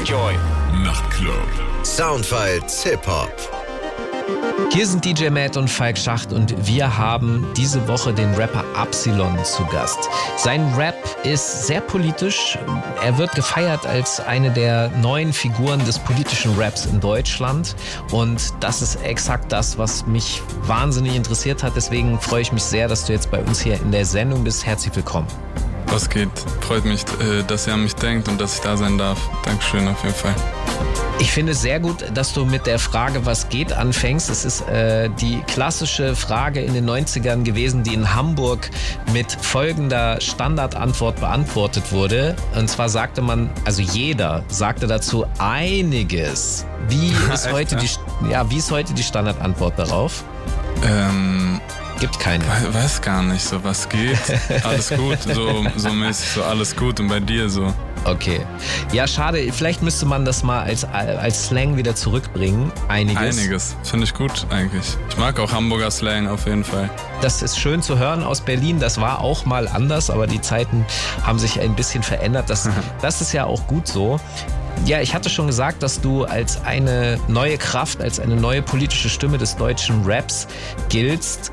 [0.00, 0.34] Enjoy.
[0.82, 1.34] Nachtclub.
[1.82, 3.30] Soundfiles Hip Hop.
[4.72, 9.36] Hier sind DJ Matt und Falk Schacht und wir haben diese Woche den Rapper Absilon
[9.44, 10.08] zu Gast.
[10.38, 12.56] Sein Rap ist sehr politisch.
[13.04, 17.76] Er wird gefeiert als eine der neuen Figuren des politischen Raps in Deutschland.
[18.10, 21.76] Und das ist exakt das, was mich wahnsinnig interessiert hat.
[21.76, 24.64] Deswegen freue ich mich sehr, dass du jetzt bei uns hier in der Sendung bist.
[24.64, 25.26] Herzlich willkommen.
[25.90, 26.30] Was geht?
[26.60, 29.18] Freut mich, äh, dass ihr an mich denkt und dass ich da sein darf.
[29.44, 30.34] Dankeschön auf jeden Fall.
[31.18, 34.30] Ich finde es sehr gut, dass du mit der Frage, was geht, anfängst.
[34.30, 38.70] Es ist äh, die klassische Frage in den 90ern gewesen, die in Hamburg
[39.12, 42.36] mit folgender Standardantwort beantwortet wurde.
[42.56, 46.64] Und zwar sagte man, also jeder sagte dazu einiges.
[46.88, 47.88] Wie ist heute die,
[48.30, 50.24] ja, wie ist heute die Standardantwort darauf?
[50.82, 51.60] Ähm,
[52.00, 52.42] Gibt keine.
[52.44, 54.18] we- weiß gar nicht, so was geht.
[54.64, 57.72] Alles gut, so, so mäßig, so alles gut und bei dir so.
[58.04, 58.40] Okay.
[58.92, 59.52] Ja, schade.
[59.52, 62.72] Vielleicht müsste man das mal als, als Slang wieder zurückbringen.
[62.88, 63.38] Einiges.
[63.38, 63.76] Einiges.
[63.82, 64.96] Finde ich gut eigentlich.
[65.10, 66.88] Ich mag auch Hamburger Slang auf jeden Fall.
[67.20, 68.80] Das ist schön zu hören aus Berlin.
[68.80, 70.86] Das war auch mal anders, aber die Zeiten
[71.22, 72.48] haben sich ein bisschen verändert.
[72.48, 72.66] Das,
[73.02, 74.18] das ist ja auch gut so.
[74.86, 79.08] Ja, ich hatte schon gesagt, dass du als eine neue Kraft, als eine neue politische
[79.08, 80.46] Stimme des deutschen Raps
[80.88, 81.52] giltst.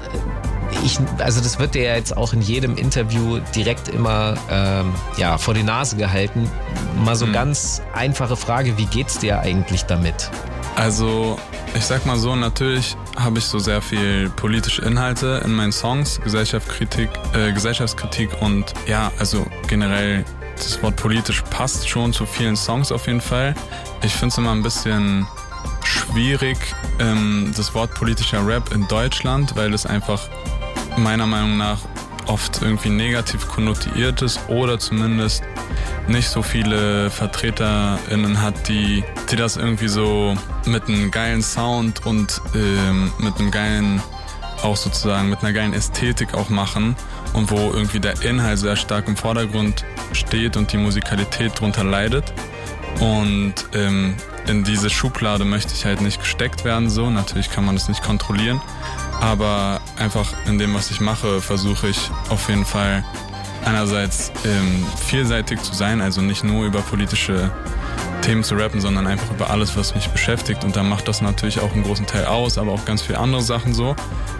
[0.83, 5.37] Ich, also das wird dir ja jetzt auch in jedem Interview direkt immer ähm, ja,
[5.37, 6.49] vor die Nase gehalten.
[7.03, 10.29] Mal so ganz einfache Frage, wie geht's dir eigentlich damit?
[10.75, 11.39] Also,
[11.75, 16.21] ich sag mal so, natürlich habe ich so sehr viel politische Inhalte in meinen Songs,
[16.21, 20.23] Gesellschaftskritik, äh, Gesellschaftskritik und ja, also generell
[20.57, 23.55] das Wort politisch passt schon zu vielen Songs auf jeden Fall.
[24.03, 25.27] Ich finde es immer ein bisschen
[25.83, 26.57] schwierig,
[26.99, 30.27] ähm, das Wort politischer Rap in Deutschland, weil es einfach
[30.97, 31.79] meiner Meinung nach
[32.25, 35.43] oft irgendwie negativ konnotiert ist oder zumindest
[36.07, 40.35] nicht so viele VertreterInnen hat, die, die das irgendwie so
[40.65, 44.01] mit einem geilen Sound und ähm, mit einem geilen,
[44.63, 46.95] auch sozusagen mit einer geilen Ästhetik auch machen
[47.37, 52.33] und wo irgendwie der Inhalt sehr stark im Vordergrund steht und die Musikalität drunter leidet.
[52.99, 54.15] Und ähm,
[54.47, 57.11] in diese Schublade möchte ich halt nicht gesteckt werden, so.
[57.11, 58.59] Natürlich kann man das nicht kontrollieren.
[59.21, 63.03] Aber einfach in dem, was ich mache, versuche ich auf jeden Fall
[63.65, 67.51] einerseits ähm, vielseitig zu sein, also nicht nur über politische
[68.21, 70.63] Themen zu rappen, sondern einfach über alles, was mich beschäftigt.
[70.63, 73.41] Und dann macht das natürlich auch einen großen Teil aus, aber auch ganz viele andere
[73.41, 73.95] Sachen so.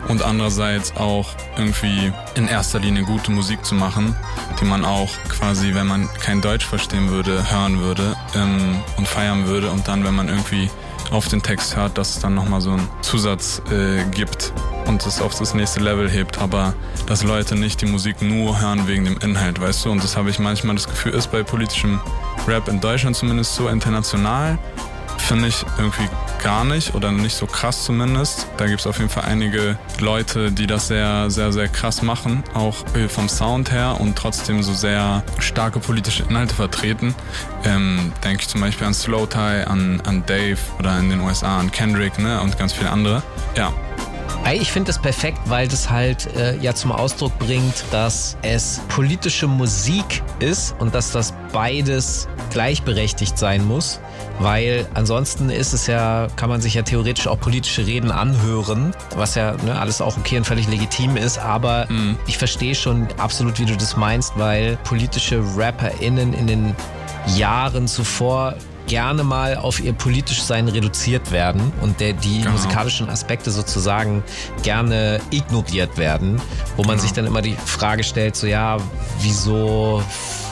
[0.07, 1.27] Und andererseits auch
[1.57, 4.15] irgendwie in erster Linie gute Musik zu machen,
[4.59, 9.47] die man auch quasi, wenn man kein Deutsch verstehen würde, hören würde ähm, und feiern
[9.47, 9.71] würde.
[9.71, 10.69] Und dann, wenn man irgendwie
[11.11, 14.53] auf den Text hört, dass es dann nochmal so einen Zusatz äh, gibt
[14.87, 16.73] und es auf das nächste Level hebt, aber
[17.05, 19.91] dass Leute nicht die Musik nur hören wegen dem Inhalt, weißt du?
[19.91, 21.99] Und das habe ich manchmal das Gefühl, ist bei politischem
[22.47, 24.57] Rap in Deutschland zumindest so international,
[25.17, 26.07] finde ich irgendwie
[26.43, 28.47] gar nicht oder nicht so krass zumindest.
[28.57, 32.43] Da gibt es auf jeden Fall einige Leute, die das sehr, sehr, sehr krass machen,
[32.53, 32.75] auch
[33.09, 37.15] vom Sound her und trotzdem so sehr starke politische Inhalte vertreten.
[37.65, 41.59] Ähm, Denke ich zum Beispiel an Slow Tie, an, an Dave oder in den USA
[41.59, 43.23] an Kendrick ne, und ganz viele andere.
[43.55, 43.73] Ja,
[44.53, 49.47] Ich finde das perfekt, weil das halt äh, ja zum Ausdruck bringt, dass es politische
[49.47, 53.99] Musik ist und dass das beides gleichberechtigt sein muss.
[54.39, 59.35] Weil ansonsten ist es ja, kann man sich ja theoretisch auch politische Reden anhören, was
[59.35, 61.39] ja ne, alles auch okay und völlig legitim ist.
[61.39, 61.87] Aber
[62.27, 66.75] ich verstehe schon absolut, wie du das meinst, weil politische RapperInnen in den
[67.35, 68.55] Jahren zuvor
[68.87, 72.51] gerne mal auf ihr politisch Sein reduziert werden und der, die Genau.
[72.51, 74.23] musikalischen Aspekte sozusagen
[74.63, 76.41] gerne ignoriert werden,
[76.75, 77.01] wo man Genau.
[77.03, 78.77] sich dann immer die Frage stellt, so ja,
[79.21, 80.01] wieso,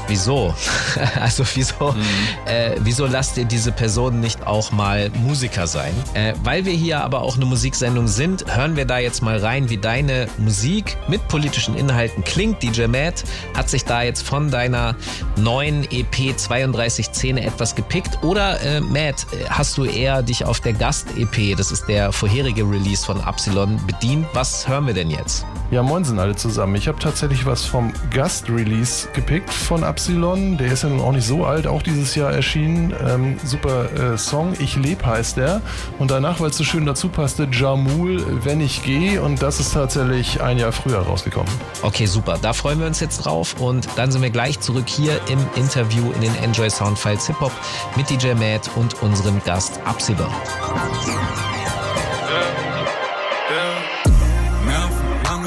[0.08, 0.54] wieso?
[1.22, 2.02] also wieso, Mhm.
[2.46, 5.94] äh, wieso lasst ihr diese Person nicht auch mal Musiker sein?
[6.14, 9.70] Äh, weil wir hier aber auch eine Musiksendung sind, hören wir da jetzt mal rein,
[9.70, 12.62] wie deine Musik mit politischen Inhalten klingt.
[12.64, 13.24] DJ Matt
[13.56, 14.96] hat sich da jetzt von deiner
[15.36, 21.56] neuen EP 3210 etwas gepickt oder äh, Matt, hast du eher dich auf der Gast-EP,
[21.58, 24.26] das ist der vorherige Release von Absilon, bedient?
[24.34, 25.46] Was hören wir denn jetzt?
[25.72, 26.76] Ja, moin sind alle zusammen.
[26.76, 29.95] Ich habe tatsächlich was vom Gast-Release gepickt von Absilon.
[29.98, 32.94] Der ist ja nun auch nicht so alt, auch dieses Jahr erschienen.
[33.08, 34.54] Ähm, super äh, Song.
[34.60, 35.62] Ich leb heißt der.
[36.00, 39.22] Und danach, weil es so schön dazu passte, Jamul, Wenn ich gehe.
[39.22, 41.52] Und das ist tatsächlich ein Jahr früher rausgekommen.
[41.82, 42.38] Okay, super.
[42.42, 46.12] Da freuen wir uns jetzt drauf und dann sind wir gleich zurück hier im Interview
[46.12, 47.52] in den Enjoy Soundfiles Hip Hop
[47.96, 50.32] mit DJ Matt und unserem Gast Absilon.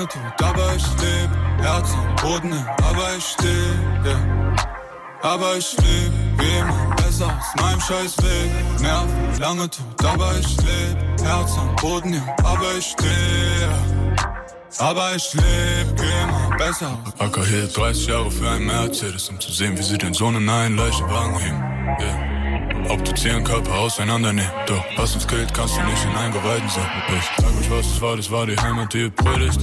[0.08, 1.31] Tot, aber ich leb.
[1.60, 2.52] Herz am Boden,
[2.82, 3.46] aber ich steh.
[4.06, 4.56] Yeah.
[5.22, 8.81] Aber ich leb, wie immer besser aus meinem Scheißweg.
[8.81, 11.20] Nerven, lange tot, aber ich leb.
[11.22, 13.69] Herz am Boden, ja, aber ich stehe.
[14.78, 17.20] Aber ich leb, geh mal besser aus.
[17.20, 20.49] Acker hier 30 Jahre für ein Mercedes, um zu sehen, wie sie den Sohn in
[20.49, 21.62] einen Leichenwagen heben.
[22.00, 22.38] Yeah.
[22.88, 26.91] Ob du zehn Körper auseinandernehmen, doch was uns gilt, kannst du nicht in Eingeweiden sein.
[27.19, 29.61] Ich sag euch, was es war, das war die Heimat, die ihr predigt.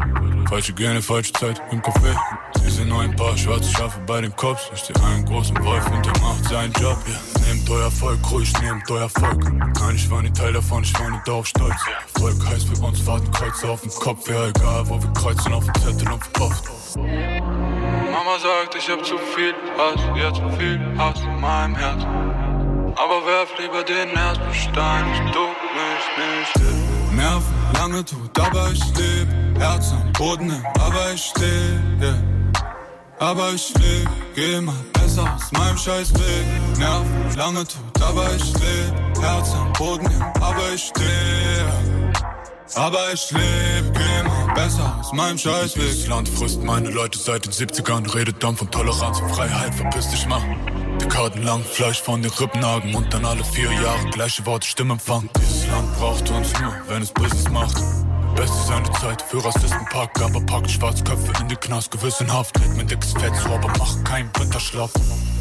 [0.48, 2.16] Falsche Gene, falsche Zeit im Café.
[2.64, 4.70] Sie sind nur ein paar schwarze Schafe bei den Cops.
[4.74, 6.98] Ich stehe einen großen Wolf und der macht seinen Job.
[7.08, 7.36] Yeah.
[7.48, 9.52] Nehmt euer Volk ruhig, nehmt euer Volk.
[9.52, 11.76] Nein, ich war nicht Teil davon, ich war nicht darauf stolz.
[12.18, 14.30] Volk heißt für uns, warten Kreuze auf dem Kopf.
[14.30, 16.64] Ja, egal, wo wir kreuzen, auf dem Zettel und verpufft.
[16.96, 22.04] Mama sagt, ich hab zu viel Hass, ja zu viel Hass in meinem Herz.
[22.98, 25.42] Aber werf lieber den ersten Stein, ich tu
[25.76, 27.14] mich nicht.
[27.14, 29.28] Nerven, lange tot, aber ich leb.
[29.60, 31.44] Herz am Boden, aber ich steh.
[32.02, 32.16] Yeah.
[33.20, 36.78] Aber ich leb, geh mal besser aus meinem Scheißweg.
[36.78, 39.22] Nerven, lange tot, aber ich leb.
[39.22, 42.16] Herz am Boden, aber ich steh.
[42.76, 45.84] Aber ich leb, geh mal besser aus meinem Scheißweg.
[45.84, 48.14] Dieses Land frisst meine Leute seit den 70ern.
[48.14, 50.42] Redet dann von Toleranz und Freiheit, verpiss dich mal.
[51.02, 55.30] Dekaden lang Fleisch von den Rippenhagen und dann alle vier Jahre gleiche Worte Stimmempfang.
[55.38, 57.76] Dieses Land braucht uns nur, wenn es Business macht.
[58.36, 62.60] Beste seine Zeit für Rassistenpark, aber packt Schwarzköpfe in den Knast, gewissenhaft.
[62.60, 64.92] Red mir dickes Fett zu, aber mach keinen Winterschlaf.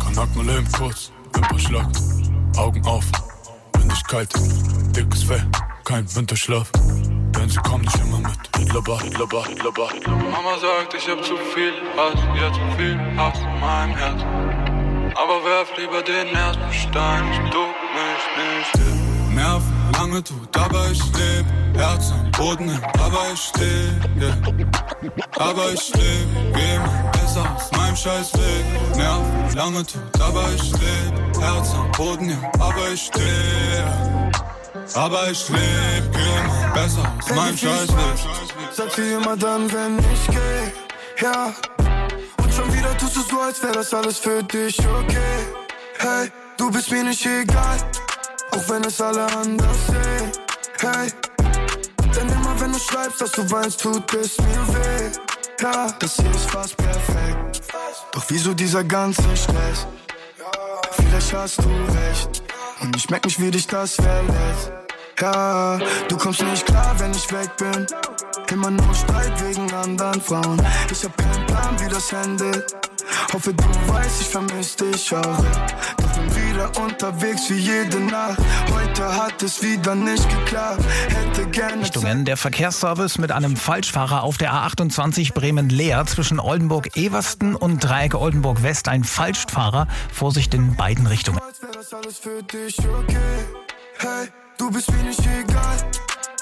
[0.01, 1.89] Kanak nur Leben kurz, Wimper
[2.57, 3.05] Augen auf,
[3.73, 4.33] bin ich kalt,
[4.97, 5.45] dickes Fell,
[5.85, 6.71] kein Winterschlaf.
[6.73, 8.39] Denn sie kommen nicht immer mit.
[8.57, 10.31] Hitlerbach, Hitlerbach, Hitlerbach, Hitlerbach.
[10.31, 14.54] Mama sagt, ich hab zu viel Hass, ja zu viel Hass in meinem Herz.
[15.17, 17.61] Aber werf lieber den ersten Stein, ich tu
[17.95, 19.35] mich nicht.
[19.35, 21.47] Nerven, lange tot, aber ich leb.
[21.77, 23.91] Herz am Boden, aber ich steh.
[24.21, 24.37] Yeah.
[25.39, 28.97] Aber ich leb, geh mal besser aus meinem Scheißweg.
[28.97, 31.41] Nerven, lange tot, aber ich leb.
[31.41, 33.83] Herz am Boden, ja, aber ich steh.
[34.95, 38.19] Aber ich leb, geh mal besser aus meinem Scheißweg.
[38.73, 41.53] Sag sie immer dann, wenn ich geh, ja.
[43.15, 45.47] Tust du so, als wär das alles für dich okay.
[45.99, 47.77] Hey, du bist mir nicht egal,
[48.51, 50.33] auch wenn es alle anders sehen.
[50.81, 51.13] Hey,
[52.17, 55.11] denn immer wenn du schreibst, dass du weinst, tut es mir weh.
[55.61, 57.63] Ja, das hier ist fast perfekt.
[58.11, 59.87] Doch wieso dieser ganze Stress?
[60.97, 62.43] Vielleicht hast du recht.
[62.81, 64.73] Und ich merk nicht, wie dich das verletzt.
[65.21, 65.79] Ja,
[66.09, 67.87] du kommst nicht klar, wenn ich weg bin.
[68.51, 70.61] Immer nur Streit wegen anderen Frauen.
[70.91, 72.75] Ich hab keinen Plan, wie das endet.
[73.33, 75.23] Hoffe, du weißt, ich vermiss dich auch.
[75.97, 78.39] Doch bin wieder unterwegs wie jede Nacht.
[78.73, 80.83] Heute hat es wieder nicht geklappt.
[81.09, 81.83] Hätte gerne.
[81.83, 82.25] Richtungen.
[82.25, 88.89] Der Verkehrsservice mit einem Falschfahrer auf der A28 Bremen-Leer zwischen Oldenburg-Eversten und Dreieck Oldenburg-West.
[88.89, 89.89] Ein Falschfahrer.
[90.13, 91.41] Vorsicht in beiden Richtungen.
[91.41, 92.71] Okay.
[93.99, 94.29] Hey,
[94.59, 95.77] du bist mir nicht egal.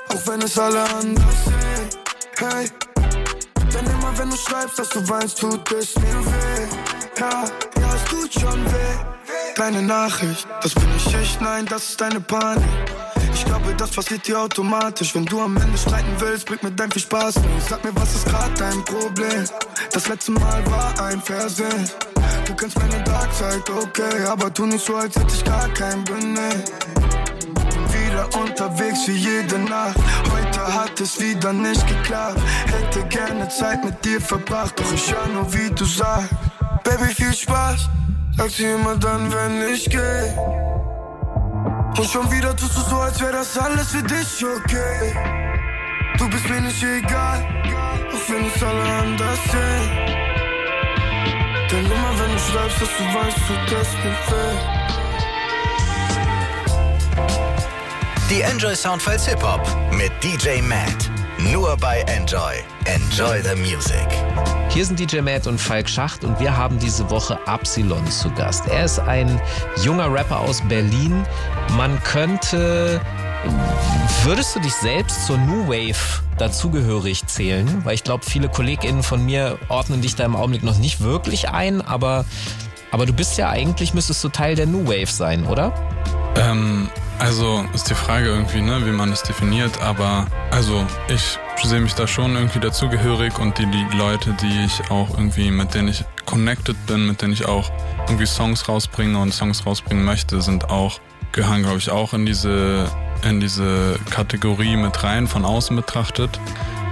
[0.09, 1.89] Auch wenn es alle anders sehen.
[2.39, 2.69] Hey,
[3.75, 6.69] denn immer wenn du schreibst, dass du weinst, tut es mir weh.
[7.19, 7.45] Ja,
[7.81, 8.97] ja, es tut schon weh.
[9.57, 12.65] Deine Nachricht, das bin ich echt, nein, das ist deine Panik.
[13.35, 15.15] Ich glaube, das passiert dir automatisch.
[15.15, 17.69] Wenn du am Ende streiten willst, bringt mir dein viel Spaß nicht.
[17.69, 19.45] Sag mir, was ist gerade dein Problem?
[19.93, 21.91] Das letzte Mal war ein Versehen.
[22.47, 26.65] Du kennst meine Darkseid, okay, aber tu nicht so, als hätte ich gar kein Benehmen
[28.23, 29.97] wieder unterwegs wie jede Nacht.
[30.31, 32.41] Heute hat es wieder nicht geklappt.
[32.67, 36.31] Hätte gerne Zeit mit dir verbracht, doch ich hör nur, wie du sagst.
[36.85, 37.89] Baby, viel Spaß,
[38.37, 40.23] sagt sie immer dann, wenn ich geh.
[41.99, 45.15] Und schon wieder tust du so, als wär das alles für dich okay.
[46.19, 47.45] Du bist mir nicht egal,
[48.09, 49.91] auch wenn es alle anders sehen.
[51.71, 54.82] Denn immer wenn du schreibst, dass du weißt, tut das mir weh.
[58.33, 59.61] Die Enjoy Soundfiles Hip Hop
[59.93, 61.11] mit DJ Matt.
[61.53, 62.55] Nur bei Enjoy.
[62.87, 64.07] Enjoy the Music.
[64.71, 68.67] Hier sind DJ Matt und Falk Schacht und wir haben diese Woche Absilon zu Gast.
[68.69, 69.39] Er ist ein
[69.83, 71.27] junger Rapper aus Berlin.
[71.77, 73.03] Man könnte.
[74.23, 77.85] Würdest du dich selbst zur New Wave dazugehörig zählen?
[77.85, 81.51] Weil ich glaube, viele KollegInnen von mir ordnen dich da im Augenblick noch nicht wirklich
[81.51, 82.25] ein, aber,
[82.93, 85.75] aber du bist ja eigentlich, müsstest du Teil der New Wave sein, oder?
[86.37, 91.81] Ähm, also ist die Frage irgendwie, ne, wie man das definiert, aber also ich sehe
[91.81, 95.89] mich da schon irgendwie dazugehörig und die, die Leute, die ich auch irgendwie, mit denen
[95.89, 97.71] ich connected bin, mit denen ich auch
[98.07, 101.01] irgendwie Songs rausbringe und Songs rausbringen möchte, sind auch,
[101.33, 102.91] gehören glaube ich auch in diese,
[103.29, 106.39] in diese Kategorie mit rein, von außen betrachtet.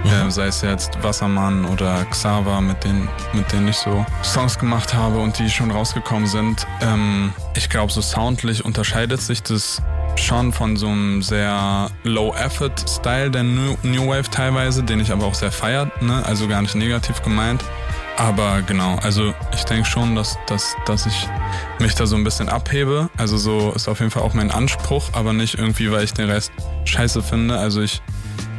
[0.03, 0.27] Mhm.
[0.27, 4.93] Äh, sei es jetzt Wassermann oder Xaver, mit denen, mit denen ich so Songs gemacht
[4.93, 6.65] habe und die schon rausgekommen sind.
[6.81, 9.81] Ähm, ich glaube, so soundlich unterscheidet sich das
[10.15, 15.33] schon von so einem sehr Low-Effort-Style der New, New, Wave teilweise, den ich aber auch
[15.33, 16.23] sehr feiert, ne?
[16.25, 17.63] also gar nicht negativ gemeint.
[18.17, 21.27] Aber genau, also ich denke schon, dass, dass, dass ich
[21.79, 23.09] mich da so ein bisschen abhebe.
[23.17, 26.29] Also so ist auf jeden Fall auch mein Anspruch, aber nicht irgendwie, weil ich den
[26.29, 26.51] Rest
[26.85, 27.57] scheiße finde.
[27.57, 28.01] Also ich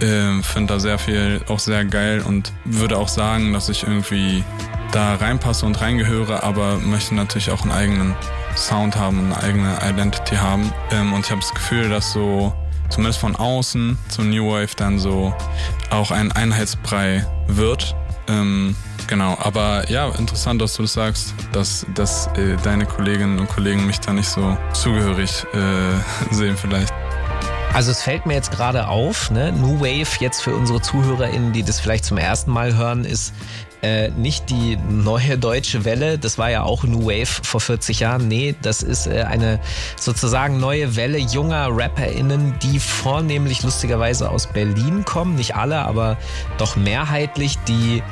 [0.00, 4.42] äh, finde da sehr viel auch sehr geil und würde auch sagen, dass ich irgendwie
[4.90, 8.16] da reinpasse und reingehöre, aber möchte natürlich auch einen eigenen
[8.56, 10.72] Sound haben und eine eigene Identity haben.
[10.90, 12.52] Ähm, und ich habe das Gefühl, dass so
[12.88, 15.34] zumindest von außen zu New Wave dann so
[15.90, 17.96] auch ein Einheitsbrei wird.
[18.28, 18.76] Ähm,
[19.08, 23.86] genau, aber ja, interessant, dass du das sagst, dass, dass äh, deine Kolleginnen und Kollegen
[23.86, 26.92] mich da nicht so zugehörig äh, sehen vielleicht.
[27.74, 29.50] Also es fällt mir jetzt gerade auf, ne?
[29.50, 33.32] New Wave jetzt für unsere ZuhörerInnen, die das vielleicht zum ersten Mal hören, ist
[33.82, 38.28] äh, nicht die neue deutsche Welle, das war ja auch New Wave vor 40 Jahren.
[38.28, 39.58] Nee, das ist äh, eine
[39.96, 45.34] sozusagen neue Welle junger RapperInnen, die vornehmlich lustigerweise aus Berlin kommen.
[45.34, 46.18] Nicht alle, aber
[46.58, 48.02] doch mehrheitlich, die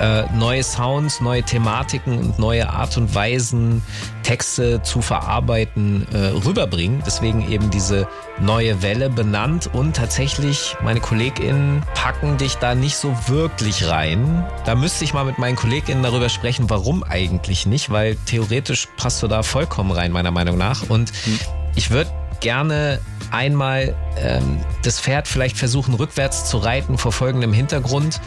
[0.00, 3.82] äh, neue Sounds, neue Thematiken und neue Art und Weisen,
[4.22, 7.02] Texte zu verarbeiten, äh, rüberbringen.
[7.06, 8.08] Deswegen eben diese
[8.40, 14.44] neue Welle benannt und tatsächlich meine KollegInnen packen dich da nicht so wirklich rein.
[14.64, 19.22] Da müsste ich mal mit meinen KollegInnen darüber sprechen, warum eigentlich nicht, weil theoretisch passt
[19.22, 20.88] du da vollkommen rein, meiner Meinung nach.
[20.88, 21.38] Und hm.
[21.74, 22.98] ich würde gerne
[23.32, 28.20] einmal ähm, das Pferd vielleicht versuchen rückwärts zu reiten vor folgendem Hintergrund.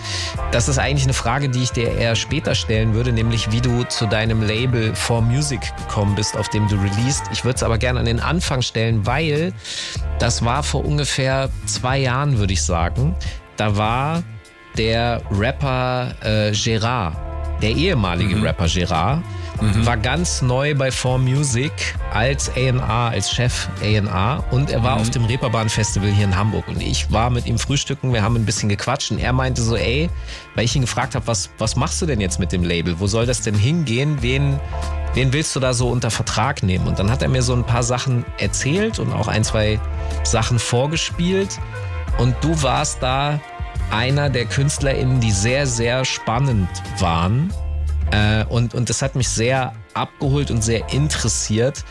[0.52, 3.84] Das ist eigentlich eine Frage, die ich dir eher später stellen würde, nämlich wie du
[3.84, 7.24] zu deinem Label For Music gekommen bist, auf dem du released.
[7.32, 9.54] Ich würde es aber gerne an den Anfang stellen, weil
[10.20, 13.16] das war vor ungefähr zwei Jahren, würde ich sagen.
[13.58, 14.24] Da war
[14.78, 17.16] der Rapper äh, Gerard,
[17.62, 18.44] der ehemalige mhm.
[18.44, 19.24] Rapper Gerard,
[19.62, 19.86] mhm.
[19.86, 21.72] war ganz neu bei 4Music
[22.14, 25.02] als A&R, als Chef A&R und er war mhm.
[25.02, 28.36] auf dem Reeperbahn Festival hier in Hamburg und ich war mit ihm frühstücken, wir haben
[28.36, 30.10] ein bisschen gequatscht und er meinte so, ey,
[30.56, 33.00] weil ich ihn gefragt habe, was, was machst du denn jetzt mit dem Label?
[33.00, 34.18] Wo soll das denn hingehen?
[34.22, 34.60] Wen,
[35.14, 36.88] wen willst du da so unter Vertrag nehmen?
[36.88, 39.80] Und dann hat er mir so ein paar Sachen erzählt und auch ein, zwei
[40.24, 41.60] Sachen vorgespielt
[42.18, 43.40] und du warst da
[43.92, 46.70] einer der KünstlerInnen, die sehr, sehr spannend
[47.00, 47.54] waren
[48.12, 51.84] äh, und, und das hat mich sehr abgeholt und sehr interessiert.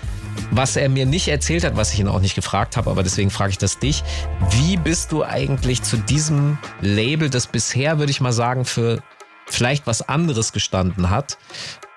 [0.50, 3.30] Was er mir nicht erzählt hat, was ich ihn auch nicht gefragt habe, aber deswegen
[3.30, 4.02] frage ich das dich.
[4.50, 9.00] Wie bist du eigentlich zu diesem Label, das bisher, würde ich mal sagen, für
[9.46, 11.38] vielleicht was anderes gestanden hat?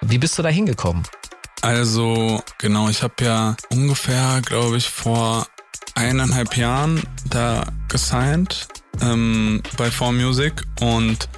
[0.02, 1.04] Wie bist du da hingekommen?
[1.62, 5.48] Also, genau, ich habe ja ungefähr, glaube ich, vor
[5.96, 8.68] eineinhalb Jahren da gesigned
[9.02, 11.30] ähm, bei 4Music und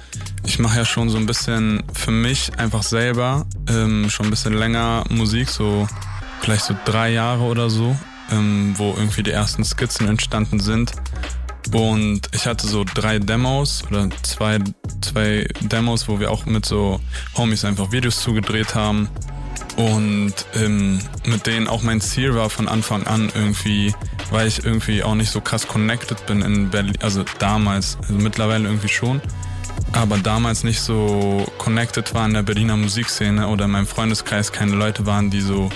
[0.44, 4.54] ich mache ja schon so ein bisschen für mich einfach selber ähm, schon ein bisschen
[4.54, 5.86] länger Musik, so
[6.40, 7.96] vielleicht so drei Jahre oder so,
[8.30, 10.92] ähm, wo irgendwie die ersten Skizzen entstanden sind.
[11.72, 14.58] Und ich hatte so drei Demos oder zwei,
[15.02, 17.00] zwei Demos, wo wir auch mit so
[17.36, 19.08] Homies einfach Videos zugedreht haben.
[19.76, 23.94] Und ähm, mit denen auch mein Ziel war von Anfang an irgendwie,
[24.30, 28.68] weil ich irgendwie auch nicht so krass connected bin in Berlin, also damals, also mittlerweile
[28.68, 29.22] irgendwie schon,
[29.92, 34.72] aber damals nicht so connected war in der Berliner Musikszene oder in meinem Freundeskreis keine
[34.72, 35.70] Leute waren, die so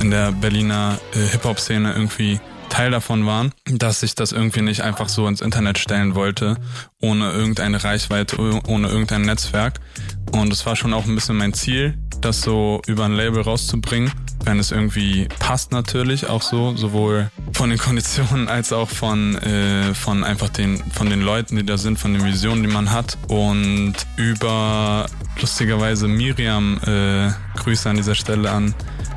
[0.00, 5.08] in der Berliner äh, Hip-Hop-Szene irgendwie Teil davon waren, dass ich das irgendwie nicht einfach
[5.08, 6.56] so ins Internet stellen wollte,
[7.00, 8.36] ohne irgendeine Reichweite,
[8.66, 9.80] ohne irgendein Netzwerk.
[10.32, 14.12] Und es war schon auch ein bisschen mein Ziel, das so über ein Label rauszubringen
[14.46, 19.92] wenn es irgendwie passt natürlich auch so, sowohl von den Konditionen als auch von, äh,
[19.92, 23.18] von einfach den, von den Leuten, die da sind, von den Visionen, die man hat.
[23.28, 25.06] Und über
[25.40, 28.74] lustigerweise Miriam, äh, Grüße an dieser Stelle an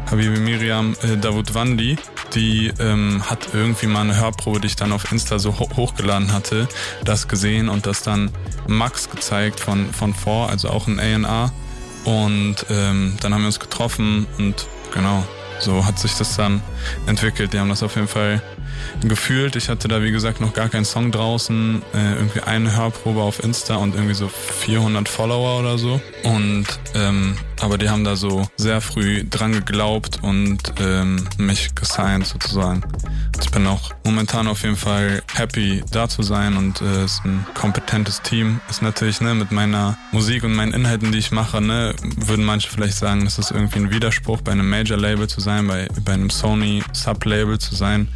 [0.09, 1.95] Habibi Miriam äh, Davut Wandi,
[2.33, 6.33] die ähm, hat irgendwie mal eine Hörprobe, die ich dann auf Insta so ho hochgeladen
[6.33, 6.67] hatte,
[7.05, 8.31] das gesehen und das dann
[8.67, 11.51] Max gezeigt von, von vor, also auch ein A&R.
[12.05, 15.23] Und ähm, dann haben wir uns getroffen und genau,
[15.59, 16.61] so hat sich das dann
[17.05, 17.53] entwickelt.
[17.53, 18.41] Die haben das auf jeden Fall
[19.03, 19.55] gefühlt.
[19.55, 21.81] Ich hatte da, wie gesagt, noch gar keinen Song draußen.
[21.93, 26.01] Äh, irgendwie eine Hörprobe auf Insta und irgendwie so 400 Follower oder so.
[26.23, 32.27] Und, ähm, aber die haben da so sehr früh dran geglaubt und ähm, mich gesigned
[32.27, 32.83] sozusagen.
[33.41, 37.45] Ich bin auch momentan auf jeden Fall happy, da zu sein und äh, ist ein
[37.53, 38.59] kompetentes Team.
[38.69, 42.69] Ist natürlich, ne, mit meiner Musik und meinen Inhalten, die ich mache, ne, würden manche
[42.69, 46.29] vielleicht sagen, es ist irgendwie ein Widerspruch, bei einem Major-Label zu sein, bei, bei einem
[46.29, 48.09] Sony Sub-Label zu sein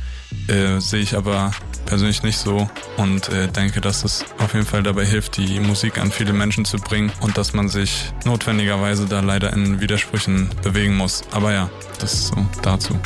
[0.48, 1.52] äh, sehe ich aber
[1.86, 5.98] persönlich nicht so und äh, denke, dass es auf jeden Fall dabei hilft, die Musik
[5.98, 10.96] an viele Menschen zu bringen und dass man sich notwendigerweise da leider in Widersprüchen bewegen
[10.96, 11.24] muss.
[11.32, 12.98] Aber ja, das ist so dazu.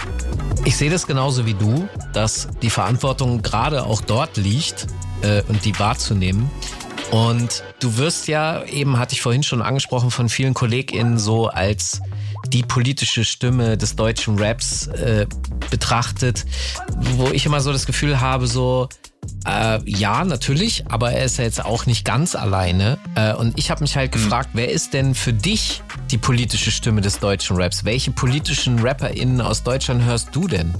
[0.65, 4.87] Ich sehe das genauso wie du, dass die Verantwortung gerade auch dort liegt
[5.21, 6.49] äh, und die wahrzunehmen.
[7.11, 12.01] Und du wirst ja, eben hatte ich vorhin schon angesprochen, von vielen KollegInnen so als
[12.49, 15.27] die politische Stimme des deutschen Raps äh,
[15.69, 16.45] betrachtet,
[16.97, 18.89] wo ich immer so das Gefühl habe, so,
[19.45, 22.97] äh, ja, natürlich, aber er ist ja jetzt auch nicht ganz alleine.
[23.15, 27.01] Äh, und ich habe mich halt gefragt, wer ist denn für dich die politische Stimme
[27.01, 27.85] des deutschen Raps?
[27.85, 30.73] Welche politischen RapperInnen aus Deutschland hörst du denn?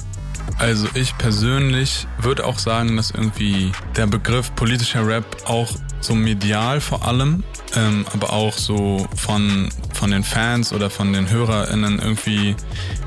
[0.58, 5.70] Also ich persönlich würde auch sagen, dass irgendwie der Begriff politischer Rap auch
[6.08, 7.44] so medial vor allem,
[7.76, 12.56] ähm, aber auch so von, von den Fans oder von den HörerInnen irgendwie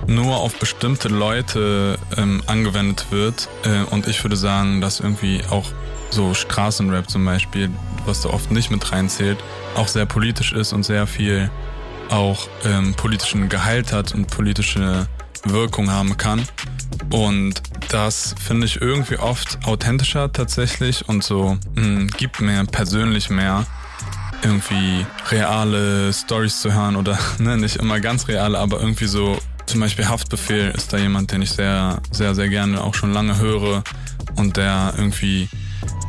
[0.06, 3.48] nur auf bestimmte Leute ähm, angewendet wird.
[3.64, 5.66] Äh, und ich würde sagen, dass irgendwie auch
[6.10, 7.70] so Straßenrap zum Beispiel,
[8.04, 9.38] was da oft nicht mit reinzählt,
[9.76, 11.50] auch sehr politisch ist und sehr viel
[12.10, 15.06] auch ähm, politischen Gehalt hat und politische
[15.44, 16.46] Wirkung haben kann.
[17.10, 23.30] Und das finde ich irgendwie oft authentischer tatsächlich und so mh, hm, gibt mir persönlich
[23.30, 23.66] mehr
[24.42, 29.80] irgendwie reale Stories zu hören oder ne, nicht immer ganz reale, aber irgendwie so zum
[29.80, 33.82] Beispiel Haftbefehl ist da jemand, den ich sehr, sehr, sehr gerne auch schon lange höre
[34.36, 35.48] und der irgendwie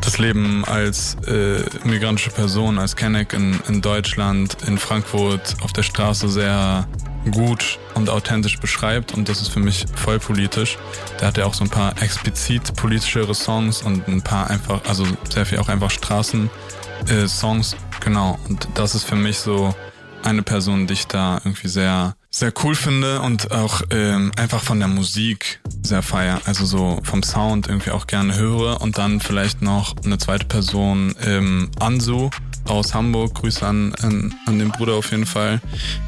[0.01, 5.83] das Leben als äh, migrantische Person, als Kenneck in, in Deutschland, in Frankfurt auf der
[5.83, 6.87] Straße sehr
[7.29, 10.77] gut und authentisch beschreibt und das ist für mich voll politisch.
[11.19, 15.05] Der hat ja auch so ein paar explizit politischere Songs und ein paar einfach, also
[15.29, 18.39] sehr viel auch einfach Straßen-Songs, äh, genau.
[18.47, 19.75] Und das ist für mich so
[20.23, 24.79] eine Person, die ich da irgendwie sehr, sehr cool finde und auch ähm, einfach von
[24.79, 26.41] der Musik sehr feier.
[26.45, 31.15] Also so vom Sound irgendwie auch gerne höre und dann vielleicht noch eine zweite Person,
[31.23, 32.29] ähm, Ansu
[32.67, 35.61] aus Hamburg, Grüße an, an, an den Bruder auf jeden Fall.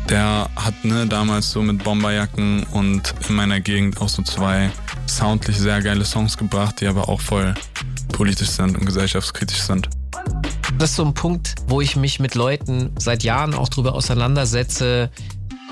[0.09, 4.71] Der hat ne, damals so mit Bomberjacken und in meiner Gegend auch so zwei
[5.07, 7.53] soundlich sehr geile Songs gebracht, die aber auch voll
[8.11, 9.89] politisch sind und gesellschaftskritisch sind.
[10.77, 15.11] Das ist so ein Punkt, wo ich mich mit Leuten seit Jahren auch drüber auseinandersetze,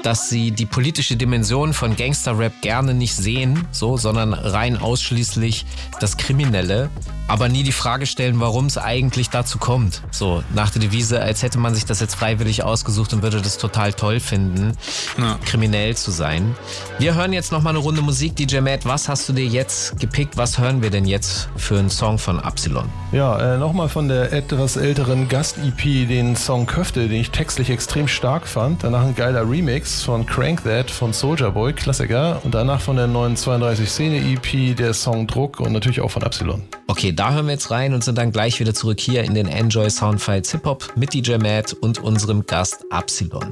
[0.03, 5.65] dass sie die politische Dimension von Gangster-Rap gerne nicht sehen, so, sondern rein ausschließlich
[5.99, 6.89] das Kriminelle
[7.31, 10.01] aber nie die Frage stellen, warum es eigentlich dazu kommt.
[10.11, 13.57] So, nach der Devise, als hätte man sich das jetzt freiwillig ausgesucht und würde das
[13.57, 14.73] total toll finden,
[15.17, 15.39] ja.
[15.45, 16.55] kriminell zu sein.
[16.99, 18.35] Wir hören jetzt nochmal eine Runde Musik.
[18.35, 20.35] DJ Matt, was hast du dir jetzt gepickt?
[20.35, 22.89] Was hören wir denn jetzt für einen Song von Absilon?
[23.13, 28.09] Ja, äh, nochmal von der etwas älteren Gast-EP, den Song Köfte, den ich textlich extrem
[28.09, 28.83] stark fand.
[28.83, 32.39] Danach ein geiler Remix von Crank That von Soldier Boy, Klassiker.
[32.43, 36.23] Und danach von der neuen 32 Szene EP der Song Druck und natürlich auch von
[36.23, 36.63] Absilon.
[36.87, 39.47] Okay, da hören wir jetzt rein und sind dann gleich wieder zurück hier in den
[39.47, 43.51] Enjoy Soundfiles Hip Hop mit DJ Matt und unserem Gast Absilon.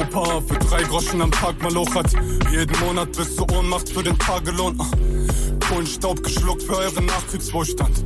[0.00, 2.12] Opa für drei Groschen am Tag malochert.
[2.50, 4.78] Jeden Monat bis zur Ohnmacht für den Tagelohn.
[5.68, 8.04] Kohlenstaub geschluckt für euren Nachkriegswohlstand.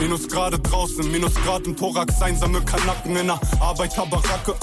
[0.00, 4.54] Minusgrade draußen, Minusgrad im Thorax, einsame Kanacken in der Arbeiterbaracke.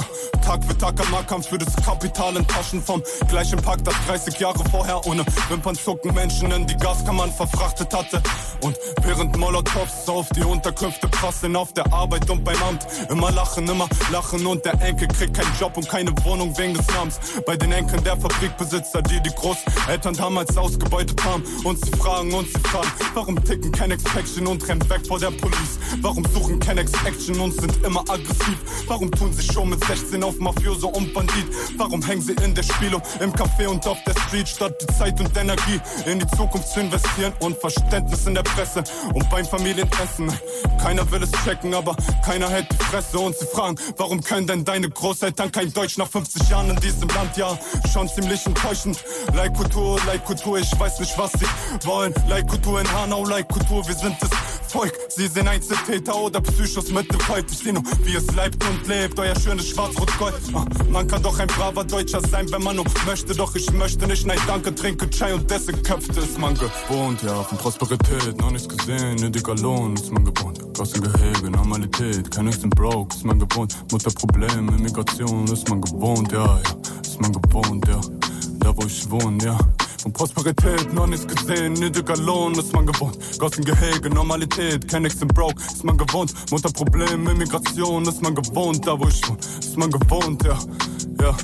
[0.42, 4.40] Tag für Tag am Ackern für das Kapital in Taschen vom gleichen Pack, das 30
[4.40, 8.22] Jahre vorher ohne Wimpern zucken Menschen in die Gaskammern verfrachtet hatte.
[8.62, 12.86] Und während Molotovs auf die Unterkünfte prasseln auf der Arbeit und beim Amt.
[13.10, 16.88] Immer lachen, immer lachen und der Enkel kriegt keinen Job und keine Wohnung wegen des
[16.88, 17.20] Namens.
[17.46, 21.44] Bei den Enkeln der Fabrikbesitzer, die die Großeltern damals ausgebeutet haben.
[21.64, 25.32] Und sie fragen, und sie fragen, warum ticken kein Expection und rennen weg vor der
[25.32, 25.80] Police?
[26.02, 28.58] Warum suchen kein Action und sind immer aggressiv?
[28.88, 31.46] Warum tun sie schon mit 16 auf Mafioso und Bandit?
[31.78, 35.20] Warum hängen sie in der Spielung, im Café und auf der Street, statt die Zeit
[35.20, 40.32] und Energie in die Zukunft zu investieren und Verständnis in der Presse und beim Familienessen?
[40.82, 44.66] Keiner will es checken, aber keiner hält die Fresse und sie fragen, warum können denn
[44.66, 47.38] deine Großeltern kein Deutsch nach 50 Jahren in diesem Land?
[47.38, 47.58] Ja,
[47.94, 49.04] schon ziemlich enttäuschend.
[49.34, 52.14] Leitkultur, Leitkultur, ich weiß nicht, was sie wollen.
[52.28, 54.30] Leitkultur in Hanau, Leitkultur, wir sind das
[54.72, 54.94] Volk.
[55.10, 57.46] Sie sind Einzeltäter oder Psychos mit dem Volt.
[57.52, 60.36] Ich seh nur, wie es leibt und lebt, euer schönes Schwarz-Rot-Gold.
[60.54, 64.08] Uh, man kann doch ein braver Deutscher sein, wenn man nur möchte, doch ich möchte
[64.08, 64.26] nicht.
[64.26, 67.22] Nein, danke, trinke Chai und dessen Köpfe ist man gewohnt.
[67.22, 70.60] Ja, von Prosperität noch nichts gesehen, nötiger Lohn ist man gewohnt.
[70.78, 73.76] Gassengehege, Normalität, kein sind broke, ist man gewohnt.
[73.92, 76.62] Mutterprobleme, Migration ist man gewohnt, ja, ja,
[77.02, 78.00] ist man gewohnt, ja.
[78.60, 79.58] Da wo ich wohne, ja.
[80.02, 83.20] Von Prosperität noch nichts gesehen, nötiger Lohn ist man gewohnt.
[83.38, 86.34] Gossengehege, Normalität, kein Ex broke, ist man gewohnt.
[86.50, 88.88] Mutterprobleme, Immigration ist man gewohnt.
[88.88, 90.58] Da wo ich wohne, ist man gewohnt, ja,
[91.22, 91.38] ja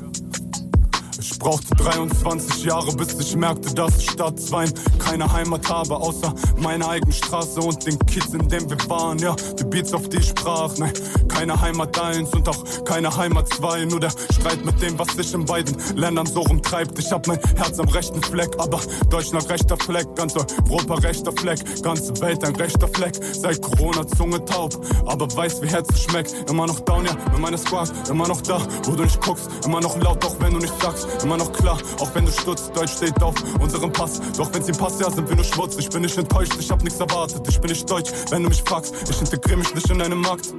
[1.47, 6.85] brauchte 23 Jahre, bis ich merkte, dass ich statt Wein keine Heimat habe, außer meine
[6.85, 9.17] eigene Straße und den Kids, in dem wir waren.
[9.19, 10.77] Ja, die Beats, auf die ich sprach.
[10.77, 10.91] Nein,
[11.29, 13.85] keine Heimat eins und auch keine Heimat zwei.
[13.85, 16.99] Nur der Streit mit dem, was sich in beiden Ländern so rumtreibt.
[16.99, 21.59] Ich hab mein Herz am rechten Fleck, aber Deutschland rechter Fleck, ganz Europa rechter Fleck,
[21.81, 23.13] ganze Welt ein rechter Fleck.
[23.31, 26.49] Seit Corona Zunge taub, aber weiß, wie Herz schmeckt.
[26.49, 29.47] Immer noch down, ja, mit meiner Squad, immer noch da, wo du nicht guckst.
[29.65, 31.07] Immer noch laut, auch wenn du nicht sagst.
[31.23, 32.75] Immer noch klar, auch wenn du stutzt.
[32.75, 34.19] Deutsch steht auf unserem Pass.
[34.37, 35.75] Doch wenn's ihm passt, ja, sind wir nur Schmutz.
[35.77, 37.47] Ich bin nicht enttäuscht, ich hab nichts erwartet.
[37.47, 38.93] Ich bin nicht deutsch, wenn du mich fragst.
[39.09, 40.53] Ich integriere mich nicht in einen Markt.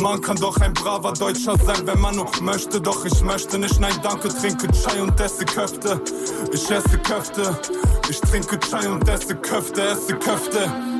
[0.00, 2.80] Man kann doch ein braver Deutscher sein, wenn man nur möchte.
[2.80, 4.28] Doch ich möchte nicht, nein, danke.
[4.28, 6.00] Trinke Chai und esse Köfte.
[6.52, 7.58] Ich esse Köfte.
[8.08, 10.91] Ich trinke Chai und esse Köfte, esse Köfte.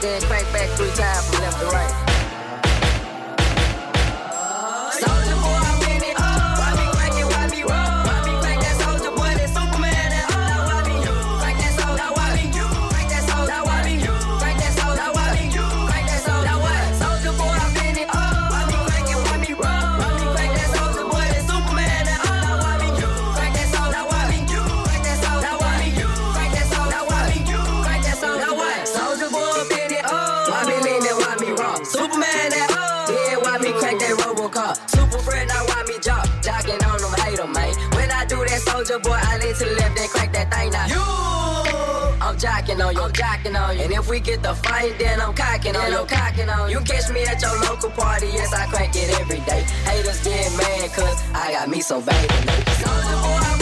[0.00, 2.09] Then crank back three times from left to right.
[38.36, 40.86] Soldier boy, I lean to the left, then crack that thing now.
[40.86, 41.02] You!
[42.20, 43.84] I'm jocking on you, I'm jocking on you.
[43.84, 46.78] And if we get the fight, then I'm cocking on you, cocking on you.
[46.78, 49.62] You catch me at your local party, yes, I crank it every day.
[49.84, 52.28] Haters get mad, cause I got me so baby.
[52.82, 53.59] Soldier boy,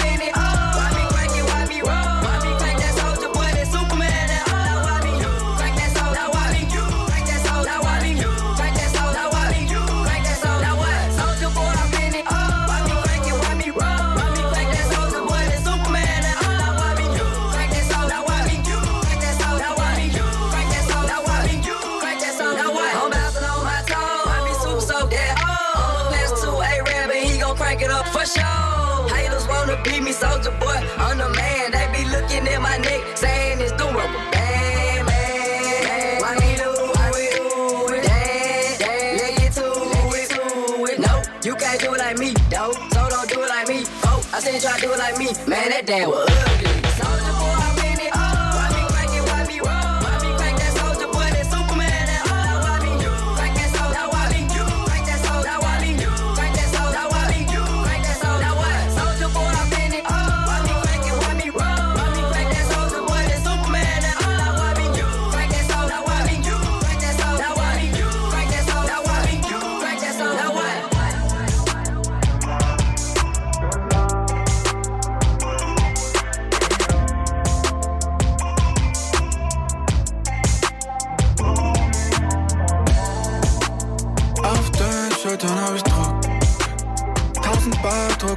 [45.29, 45.51] try to do it like me.
[45.51, 46.48] Man, that damn was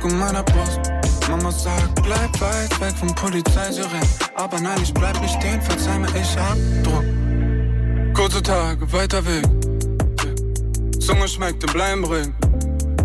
[0.02, 0.80] Druck in meiner Brust.
[1.30, 4.02] Mama sagt, bleib weit weg vom Polizeisiren.
[4.36, 8.14] Aber nein, ich bleib nicht stehen, verzeih mir, ich hab Druck.
[8.14, 9.46] Kurze Tage, weiter Weg.
[11.00, 12.34] Zunge schmeckt im bleiben Ring.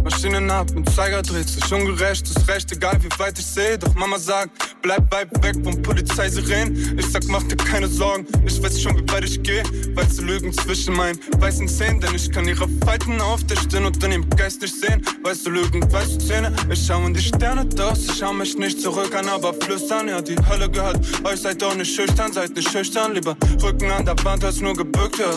[0.05, 3.79] Maschinen ab und Zeiger dreht sich ungerecht, ist recht, egal wie weit ich sehe.
[3.79, 4.51] Doch Mama sagt,
[4.87, 6.97] bleib weit weg vom Polizeisirenen.
[6.97, 9.65] Ich sag, mach dir keine Sorgen, ich weiß schon, wie weit ich gehe.
[9.95, 13.85] Weil sie lügen zwischen meinen weißen Zähnen, denn ich kann ihre Falten auf der Stirn
[13.85, 15.03] und in ihrem Geist nicht sehen.
[15.25, 16.53] Weißt du, Lügen, weißt du Zähne?
[16.71, 20.09] Ich schau in die Sterne durch, ich schau mich nicht zurück an, aber flüstern.
[20.09, 23.15] Ja, die Hölle gehört euch, seid doch nicht schüchtern, seid nicht schüchtern.
[23.15, 25.33] Lieber Rücken an der Wand als nur gebückt, ja.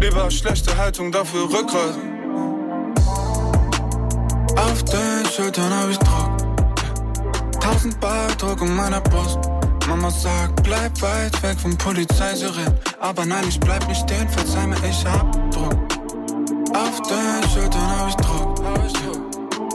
[0.00, 1.98] Lieber schlechte Haltung, dafür Rückgrat.
[4.56, 6.31] Auf den Schultern hab ich Druck.
[7.62, 9.38] Tausend Bar Druck um meiner Brust.
[9.88, 12.66] Mama sagt, bleib weit weg vom Polizeisiren.
[12.98, 15.76] Aber nein, ich bleib nicht stehen, verzeih mir, ich hab Druck.
[16.74, 18.52] Auf den Schultern hab ich Druck.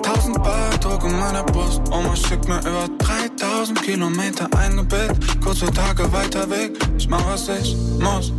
[0.03, 1.81] Tausend Bar Druck um meiner Brust.
[1.91, 5.41] Oma schickt mir über 3000 Kilometer ein Bild.
[5.41, 8.33] Kurze Tage weiter weg, ich mach was ich muss.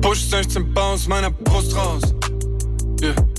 [0.00, 2.02] Push 16 Bar aus meiner Brust raus.
[3.02, 3.31] Yeah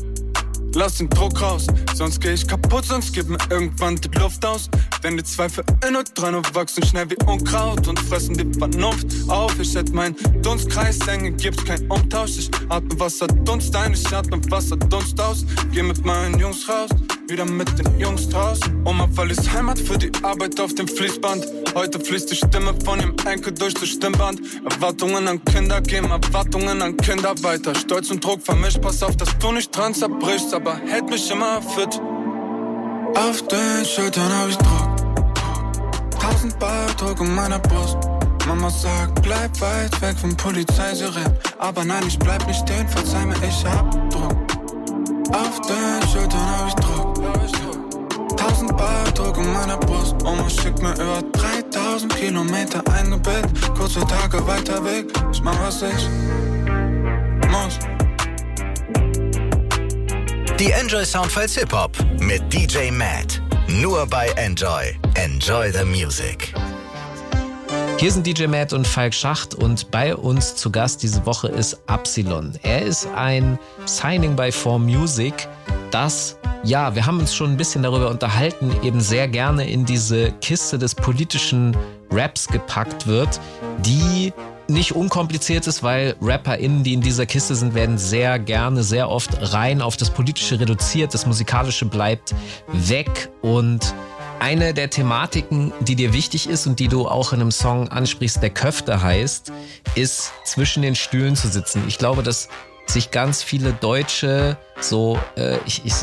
[0.76, 1.68] lass den Druck raus.
[1.96, 4.70] Sonst geh ich kaputt, sonst gibt mir irgendwann die Luft aus.
[5.04, 9.08] Denn die Zweifel in und dran und wachsen schnell wie Unkraut und fressen die Vernunft
[9.28, 9.58] auf.
[9.60, 12.38] Ich hätte meinen Dunstkreis enge, gibt's kein Umtausch.
[12.38, 15.46] Ich atme Wasserdunst ein, ich atme Wasserdunst aus.
[15.72, 16.90] Geh mit meinen Jungs raus,
[17.28, 18.86] wieder mit den Jungs draußen.
[18.86, 21.46] Oma verließ Heimat für die Arbeit auf dem Fließband.
[21.76, 24.42] Heute fließt die Stimme von ihrem Enkel durch das Stimmband.
[24.64, 27.74] Erwartungen an Kinder geben Erwartungen an Kinder weiter.
[27.76, 31.62] Stolz und Druck vermischt, pass auf, dass du nicht dran zerbrichst, aber hält mich immer
[31.62, 32.00] fit.
[33.16, 36.20] Auf den Schultern hab ich Druck.
[36.20, 37.98] Tausend Bar Druck in meiner Brust.
[38.48, 41.38] Mama sagt, bleib weit weg von Polizeisirenen.
[41.60, 44.38] Aber nein, ich bleib nicht stehen, verzeih mir, ich hab Druck.
[45.34, 48.38] Auf den Schultern hab ich Druck.
[48.38, 50.16] Tausend Bar Druck in meiner Brust.
[50.24, 53.52] Oma schickt mir über 3000 Kilometer eingebildet.
[53.78, 55.12] Kurze Tage weiter weg.
[55.32, 56.53] Ich mach was ich
[60.60, 63.42] Die Enjoy Soundfiles Hip Hop mit DJ Matt.
[63.68, 64.96] Nur bei Enjoy.
[65.16, 66.54] Enjoy the Music.
[67.98, 71.82] Hier sind DJ Matt und Falk Schacht und bei uns zu Gast diese Woche ist
[71.88, 72.54] Absilon.
[72.62, 75.48] Er ist ein Signing by 4 Music,
[75.90, 80.32] das, ja, wir haben uns schon ein bisschen darüber unterhalten, eben sehr gerne in diese
[80.34, 81.76] Kiste des politischen
[82.12, 83.40] Raps gepackt wird,
[83.80, 84.32] die
[84.68, 89.54] nicht unkompliziert ist, weil RapperInnen, die in dieser Kiste sind, werden sehr gerne, sehr oft
[89.54, 91.14] rein auf das Politische reduziert.
[91.14, 92.34] Das Musikalische bleibt
[92.72, 93.94] weg und
[94.40, 98.42] eine der Thematiken, die dir wichtig ist und die du auch in einem Song ansprichst,
[98.42, 99.52] der Köfte heißt,
[99.96, 101.84] ist zwischen den Stühlen zu sitzen.
[101.88, 102.50] Ich glaube, dass
[102.86, 105.94] sich ganz viele Deutsche so, äh, ich, ich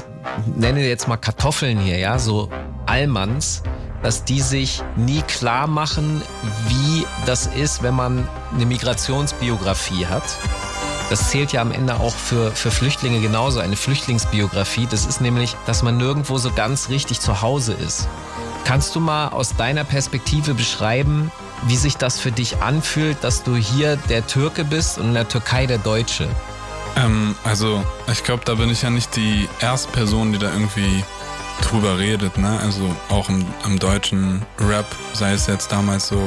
[0.56, 2.48] nenne jetzt mal Kartoffeln hier, ja, so
[2.86, 3.62] Allmanns,
[4.02, 6.22] dass die sich nie klar machen,
[6.68, 10.22] wie das ist, wenn man eine Migrationsbiografie hat.
[11.10, 14.86] Das zählt ja am Ende auch für, für Flüchtlinge genauso, eine Flüchtlingsbiografie.
[14.88, 18.08] Das ist nämlich, dass man nirgendwo so ganz richtig zu Hause ist.
[18.64, 21.32] Kannst du mal aus deiner Perspektive beschreiben,
[21.66, 25.28] wie sich das für dich anfühlt, dass du hier der Türke bist und in der
[25.28, 26.28] Türkei der Deutsche?
[26.96, 31.04] Ähm, also, ich glaube, da bin ich ja nicht die erste Person, die da irgendwie
[31.60, 32.58] drüber redet, ne?
[32.62, 36.20] Also auch im, im deutschen Rap, sei es jetzt damals so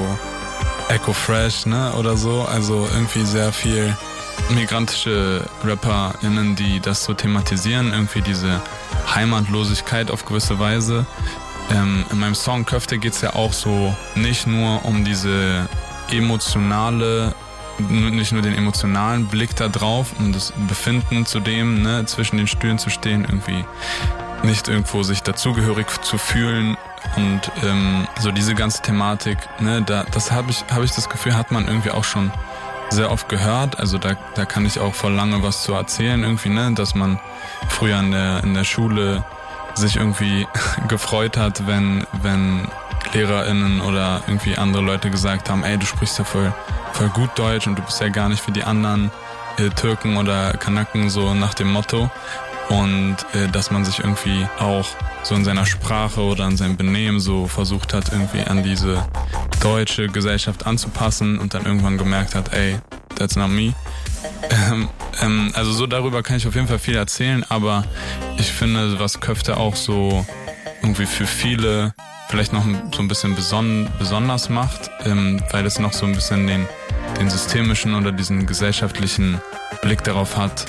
[0.89, 1.93] Echo Fresh, ne?
[1.93, 2.43] Oder so.
[2.43, 3.96] Also irgendwie sehr viel
[4.50, 8.62] migrantische RapperInnen, die das so thematisieren, irgendwie diese
[9.13, 11.06] Heimatlosigkeit auf gewisse Weise.
[11.72, 15.67] Ähm, in meinem Song Köfte geht es ja auch so nicht nur um diese
[16.12, 17.34] emotionale,
[17.89, 22.48] nicht nur den emotionalen Blick da drauf, um das Befinden zu dem, ne, zwischen den
[22.48, 23.63] Stühlen zu stehen, irgendwie
[24.44, 26.78] nicht irgendwo sich dazugehörig zu fühlen
[27.16, 31.36] und ähm, so diese ganze Thematik, ne, da, das habe ich, habe ich das Gefühl,
[31.36, 32.32] hat man irgendwie auch schon
[32.90, 33.80] sehr oft gehört.
[33.80, 37.20] Also da, da kann ich auch vor lange was zu erzählen irgendwie, ne, dass man
[37.70, 39.24] früher in der, in der Schule
[39.76, 40.48] sich irgendwie
[40.88, 42.68] gefreut hat, wenn, wenn
[43.14, 46.54] LehrerInnen oder irgendwie andere Leute gesagt haben, ey, du sprichst ja voll,
[46.94, 49.12] voll gut Deutsch und du bist ja gar nicht wie die anderen
[49.58, 52.10] äh, Türken oder Kanaken, so nach dem Motto.
[52.69, 54.88] Und äh, dass man sich irgendwie auch
[55.23, 59.06] so in seiner Sprache oder in seinem Benehmen so versucht hat, irgendwie an diese
[59.62, 62.80] deutsche Gesellschaft anzupassen und dann irgendwann gemerkt hat, ey,
[63.15, 63.73] that's not me.
[64.49, 64.89] Ähm,
[65.21, 67.84] ähm, also so darüber kann ich auf jeden Fall viel erzählen, aber
[68.38, 70.26] ich finde, was Köfte auch so
[70.82, 71.93] irgendwie für viele
[72.30, 76.47] vielleicht noch so ein bisschen beson besonders macht, ähm, weil es noch so ein bisschen
[76.47, 76.67] den,
[77.19, 79.39] den systemischen oder diesen gesellschaftlichen
[79.82, 80.65] Blick darauf hat,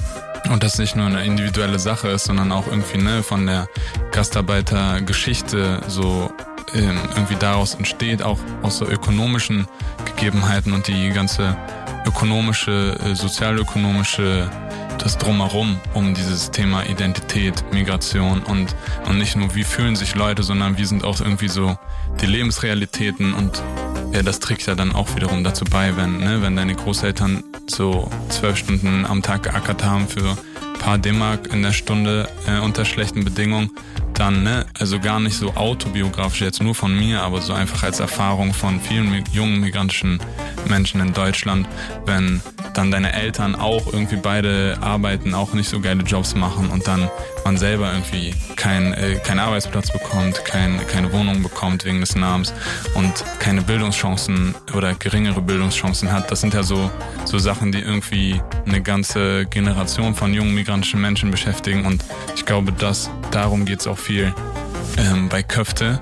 [0.51, 3.69] und das nicht nur eine individuelle Sache ist, sondern auch irgendwie ne, von der
[4.13, 6.33] Gastarbeitergeschichte so
[6.75, 9.67] ähm, irgendwie daraus entsteht, auch aus so ökonomischen
[10.05, 11.57] Gegebenheiten und die ganze
[12.07, 14.51] ökonomische, äh, sozialökonomische
[14.99, 18.75] das drumherum um dieses Thema Identität, Migration und,
[19.07, 21.77] und nicht nur wie fühlen sich Leute, sondern wie sind auch irgendwie so
[22.21, 23.63] die Lebensrealitäten und
[24.15, 28.09] ja, das trägt ja dann auch wiederum dazu bei, wenn, ne, wenn deine Großeltern so
[28.29, 32.85] zwölf Stunden am Tag geackert haben für ein paar D-Mark in der Stunde äh, unter
[32.85, 33.71] schlechten Bedingungen,
[34.15, 38.01] dann, ne, also gar nicht so autobiografisch jetzt nur von mir, aber so einfach als
[38.01, 40.21] Erfahrung von vielen jungen migrantischen
[40.69, 41.69] Menschen in Deutschland,
[42.07, 42.41] wenn
[42.75, 47.09] dann deine Eltern auch irgendwie beide arbeiten, auch nicht so geile Jobs machen und dann
[47.45, 52.55] man selber irgendwie keinen äh, keinen Arbeitsplatz bekommt, kein, keine Wohnung bekommt wegen des Namens
[52.95, 56.31] und keine Bildungschancen oder geringere Bildungschancen hat.
[56.31, 56.91] Das sind ja so,
[57.27, 62.03] so Sachen, die irgendwie eine ganze Generation von jungen migrantischen Menschen beschäftigen und
[62.35, 64.35] ich glaube, dass darum geht es auch viel
[64.99, 65.99] ähm, bei Köfte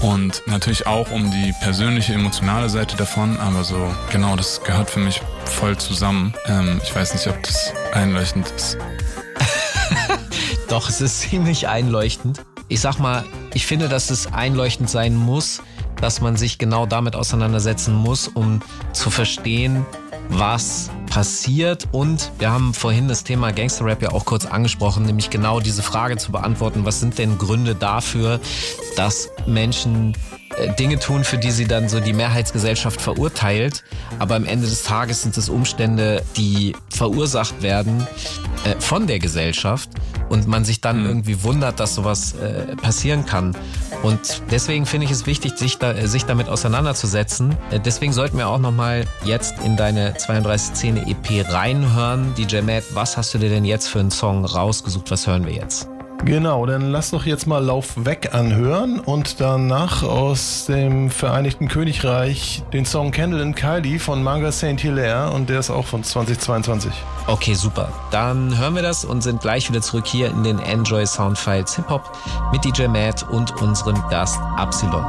[0.00, 5.00] und natürlich auch um die persönliche, emotionale Seite davon, aber so, genau, das gehört für
[5.00, 6.32] mich voll zusammen.
[6.46, 8.78] Ähm, ich weiß nicht, ob das einleuchtend ist.
[10.68, 12.40] Doch, es ist ziemlich einleuchtend.
[12.68, 15.60] Ich sag mal, ich finde, dass es einleuchtend sein muss,
[16.00, 18.62] dass man sich genau damit auseinandersetzen muss, um
[18.94, 19.84] zu verstehen,
[20.32, 21.88] was passiert.
[21.92, 26.16] Und wir haben vorhin das Thema Gangsterrap ja auch kurz angesprochen, nämlich genau diese Frage
[26.16, 28.40] zu beantworten, was sind denn Gründe dafür,
[28.96, 30.16] dass Menschen
[30.78, 33.82] Dinge tun, für die sie dann so die Mehrheitsgesellschaft verurteilt,
[34.18, 38.06] aber am Ende des Tages sind es Umstände, die verursacht werden
[38.64, 39.90] äh, von der Gesellschaft
[40.28, 41.06] und man sich dann mhm.
[41.06, 43.56] irgendwie wundert, dass sowas äh, passieren kann.
[44.02, 47.56] Und deswegen finde ich es wichtig, sich, da, sich damit auseinanderzusetzen.
[47.70, 52.34] Äh, deswegen sollten wir auch nochmal jetzt in deine 32 Szene EP reinhören.
[52.34, 55.10] DJ Matt, was hast du dir denn jetzt für einen Song rausgesucht?
[55.10, 55.91] Was hören wir jetzt?
[56.24, 62.62] Genau, dann lass doch jetzt mal Lauf weg anhören und danach aus dem Vereinigten Königreich
[62.72, 66.92] den Song Candle and Kylie von Manga Saint Hilaire und der ist auch von 2022.
[67.26, 67.88] Okay, super.
[68.12, 71.88] Dann hören wir das und sind gleich wieder zurück hier in den Enjoy Soundfiles Hip
[71.90, 72.16] Hop
[72.52, 75.04] mit DJ Matt und unserem Gast Absilon.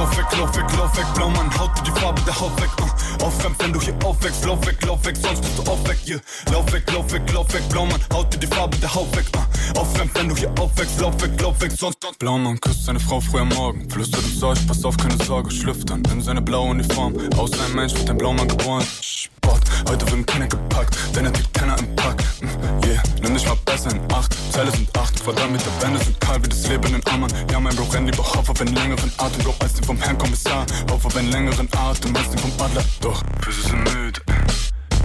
[0.00, 2.70] Lauf weg, lauf weg, lauf weg, blau, man haut dir die Farbe der Haut weg.
[2.80, 3.09] Uh.
[3.22, 5.98] Aufwärm, wenn du hier aufwächst, lauf weg, lauf weg, sonst bist du auch weg.
[6.06, 6.20] Yeah.
[6.52, 9.26] Lauf weg, lauf weg, lauf weg, blau, man haut dir die Farbe der Haut weg.
[9.36, 9.80] Uh.
[9.80, 11.98] Aufwärm, wenn du hier aufwächst, lauf weg, lauf weg, sonst.
[12.18, 15.90] Blaumann küsst seine Frau früh am Morgen, flüstert und sagt, pass auf, keine Sorge, schlüpft
[15.90, 17.14] dann in seine blaue Uniform.
[17.36, 18.84] Aus einem Mensch wird ein Blaumann geboren.
[19.00, 22.22] Sport, heute wird keiner gepackt, denn er trägt keiner im Pack.
[22.40, 26.42] Mm, yeah, nimm dich mal besser in Acht, Zelle sind acht, Quadratmeter Bände sind kahl
[26.42, 27.32] wie das Leben in Ammern.
[27.50, 30.18] Ja, mein Bro rennt lieber auf auf einen längeren Atem, Bro, als den vom Herrn
[30.18, 30.66] Kommissar.
[30.92, 32.84] Auf auf einen längeren Atem, als den vom Adler.
[33.00, 33.09] Doch,
[33.42, 34.20] Füße sind müde,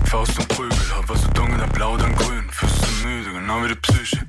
[0.05, 2.43] Faust und Prügel, hab was du dunkel, dann blau, dann grün.
[2.51, 4.25] Füße sind müde, genau wie die Psyche.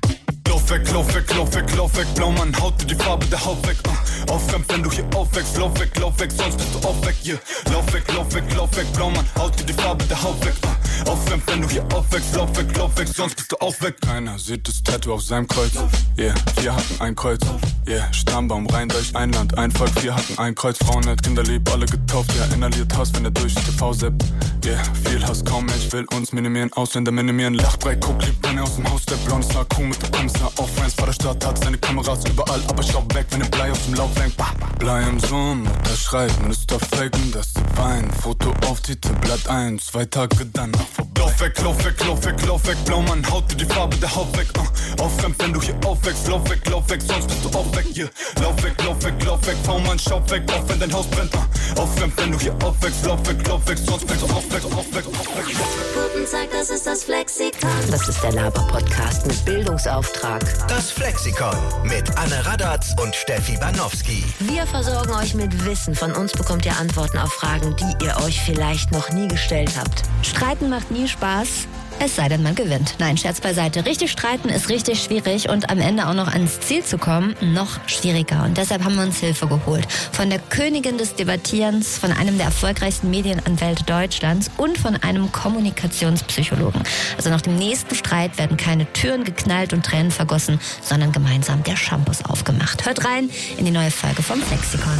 [0.47, 3.43] Lauf weg, lauf weg, lauf weg, lauf weg, blau, man haut dir die Farbe der
[3.43, 3.77] Haut weg.
[3.87, 4.31] Uh.
[4.33, 7.37] Aufwärm, wenn du hier aufwächst, lauf weg, lauf weg, sonst bist du auch weg, yeah.
[7.71, 10.53] Lauf weg, lauf weg, lauf weg, blau, man haut dir die Farbe der Haut weg.
[10.65, 11.11] Uh.
[11.11, 14.01] Aufwärm, wenn du hier aufwächst, lauf weg, lauf weg, sonst bist du auch weg.
[14.01, 15.71] Keiner sieht das Tattoo auf seinem Kreuz,
[16.17, 16.33] yeah.
[16.59, 17.41] Vier hatten ein Kreuz,
[17.87, 18.11] yeah.
[18.13, 20.77] Stammbaum, rein durch ein Land, ein Volk, vier hatten ein Kreuz.
[20.77, 22.45] Frauen, net, Kinder lieb, alle getauft, ja.
[22.53, 24.23] Inhaliert Hass, wenn er durch TV seppt,
[24.65, 24.81] yeah.
[25.05, 27.53] Viel Hass, kaum Mensch will uns minimieren, Ausländer minimieren.
[27.53, 30.51] Lachbrei, guck, lieb, wenn er aus dem Haus, der blonde Star, cool mit der Kommissar
[30.57, 30.69] auf
[31.07, 34.17] der Stadt hat seine Kameras überall, aber schau weg, wenn ein Blei aus dem Lauf
[34.17, 34.35] lenkt.
[34.79, 38.13] Blei im Sohn, Mutter schreit, man ist auf faken, dass sie weint.
[38.15, 41.16] Foto auf Titel, Blatt 1, zwei Tage danach vorbei.
[41.37, 44.35] Lauf weg, lauf weg, lauf weg, weg, blau, man haut dir die Farbe der Haut
[44.35, 44.47] weg.
[44.57, 45.03] Uh.
[45.03, 47.85] Aufwärm, wenn du hier aufwächst, lauf weg, lauf weg, sonst bist du auch weg.
[47.95, 48.09] Yeah.
[48.41, 51.31] Lauf weg, lauf weg, lauf weg, V-Mann, schau weg, auch wenn dein Haus brennt.
[51.35, 51.81] Uh.
[51.81, 54.95] Aufwärm, wenn du hier aufwächst, lauf weg, lauf weg, sonst bist du auch weg, auch
[54.95, 55.45] weg, auch weg.
[55.45, 55.86] Guten
[56.31, 57.69] Tag, das ist das Flexikon.
[57.89, 60.41] Das ist der Laber-Podcast mit Bildungsauftrag.
[60.67, 64.25] Das Flexikon mit Anne Radatz und Steffi Banowski.
[64.39, 65.95] Wir versorgen euch mit Wissen.
[65.95, 70.03] Von uns bekommt ihr Antworten auf Fragen, die ihr euch vielleicht noch nie gestellt habt.
[70.21, 71.67] Streiten macht nie Spaß.
[71.99, 72.95] Es sei denn, man gewinnt.
[72.99, 73.85] Nein, Scherz beiseite.
[73.85, 77.79] Richtig streiten ist richtig schwierig und am Ende auch noch ans Ziel zu kommen, noch
[77.87, 78.43] schwieriger.
[78.43, 79.87] Und deshalb haben wir uns Hilfe geholt.
[80.11, 86.83] Von der Königin des Debattierens, von einem der erfolgreichsten Medienanwälte Deutschlands und von einem Kommunikationspsychologen.
[87.17, 91.75] Also nach dem nächsten Streit werden keine Türen geknallt und Tränen vergossen, sondern gemeinsam der
[91.75, 92.85] Shampoos aufgemacht.
[92.85, 94.99] Hört rein in die neue Folge vom Flexikon.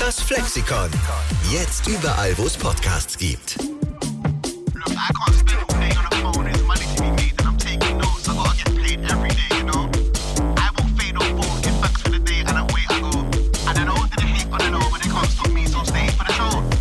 [0.00, 0.90] Das Flexikon.
[1.52, 3.56] Jetzt überall, wo es Podcasts gibt.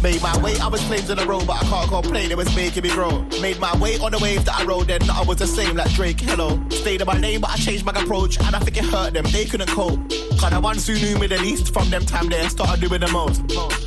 [0.02, 2.56] Made my way, I was flames in a row, but I can't complain, it was
[2.56, 3.22] making me grow.
[3.40, 5.92] Made my way on the wave that I rode, then I was the same like
[5.92, 6.60] Drake, hello.
[6.70, 9.26] Stayed in my lane, but I changed my approach, and I think it hurt them,
[9.26, 10.00] they couldn't cope.
[10.40, 13.12] Cause the ones who knew me the least from them time there started doing the
[13.12, 13.44] most.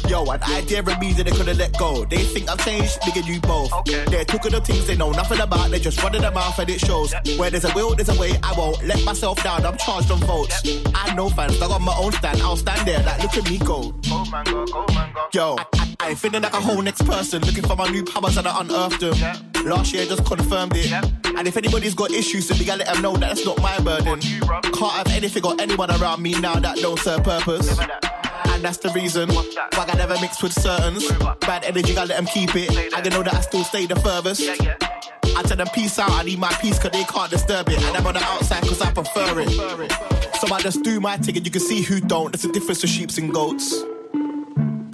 [0.08, 2.04] Yo, an idea of me that they couldn't let go.
[2.04, 3.72] They think I've changed, bigger you both.
[3.72, 4.04] Okay.
[4.06, 6.78] They're talking the things they know nothing about, they just running their mouth and it
[6.78, 7.12] shows.
[7.12, 7.38] Yep.
[7.40, 10.20] Where there's a will, there's a way, I won't let myself down, I'm charged on
[10.20, 10.64] votes.
[10.64, 10.92] Yep.
[10.94, 13.58] I know fans, I got my own stand, I'll stand there, like look at me
[13.58, 13.92] go.
[14.06, 15.26] Oh go man, go, oh go man, go.
[15.32, 18.36] Yo, I, I, I feeling like a whole next person, looking for my new powers
[18.36, 19.14] and I unearthed them.
[19.14, 19.64] Yep.
[19.64, 20.90] Last year just confirmed it.
[20.90, 21.04] Yep.
[21.38, 23.78] And if anybody's got issues, then we gotta let them know that that's not my
[23.80, 24.20] burden.
[24.20, 27.78] You, Can't have anything or anyone around me now that don't serve purpose.
[27.78, 31.10] And that's the reason why I never mix with certains.
[31.40, 32.70] Bad energy, gotta let them keep it.
[32.94, 34.42] I can know that I still stay the furthest.
[34.42, 37.82] I tell them peace out, I need my peace cause they can't disturb it.
[37.82, 39.90] And I'm on the outside cause I prefer it.
[40.34, 42.30] So I just do my thing and you can see who don't.
[42.30, 43.82] There's a difference to sheeps and goats.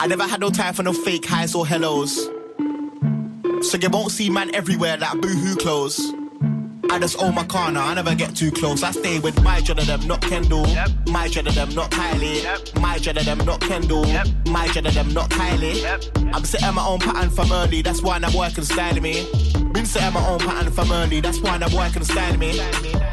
[0.00, 2.24] I never had no time for no fake highs or hellos.
[3.60, 6.14] So you won't see man everywhere like boohoo clothes.
[6.90, 8.82] I just own my corner, I never get too close.
[8.82, 10.66] I stay with my dread of them, not Kendall.
[10.68, 10.88] Yep.
[11.08, 12.42] My dread of them, not Kylie.
[12.42, 12.80] Yep.
[12.80, 14.06] My dread of them, not Kendall.
[14.06, 14.26] Yep.
[14.46, 15.82] My dread of them, not Kylie.
[15.82, 16.04] Yep.
[16.34, 19.28] I'm setting my own pattern from early, that's why I'm working styling me.
[19.74, 22.56] Been setting my own pattern from early, that's why I'm working styling me.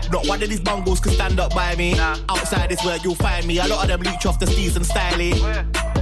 [0.10, 1.96] Not one of these bungles can stand up by me.
[1.96, 2.16] Nah.
[2.30, 3.58] Outside is where you'll find me.
[3.60, 5.34] A lot of them leech off the steez and styling.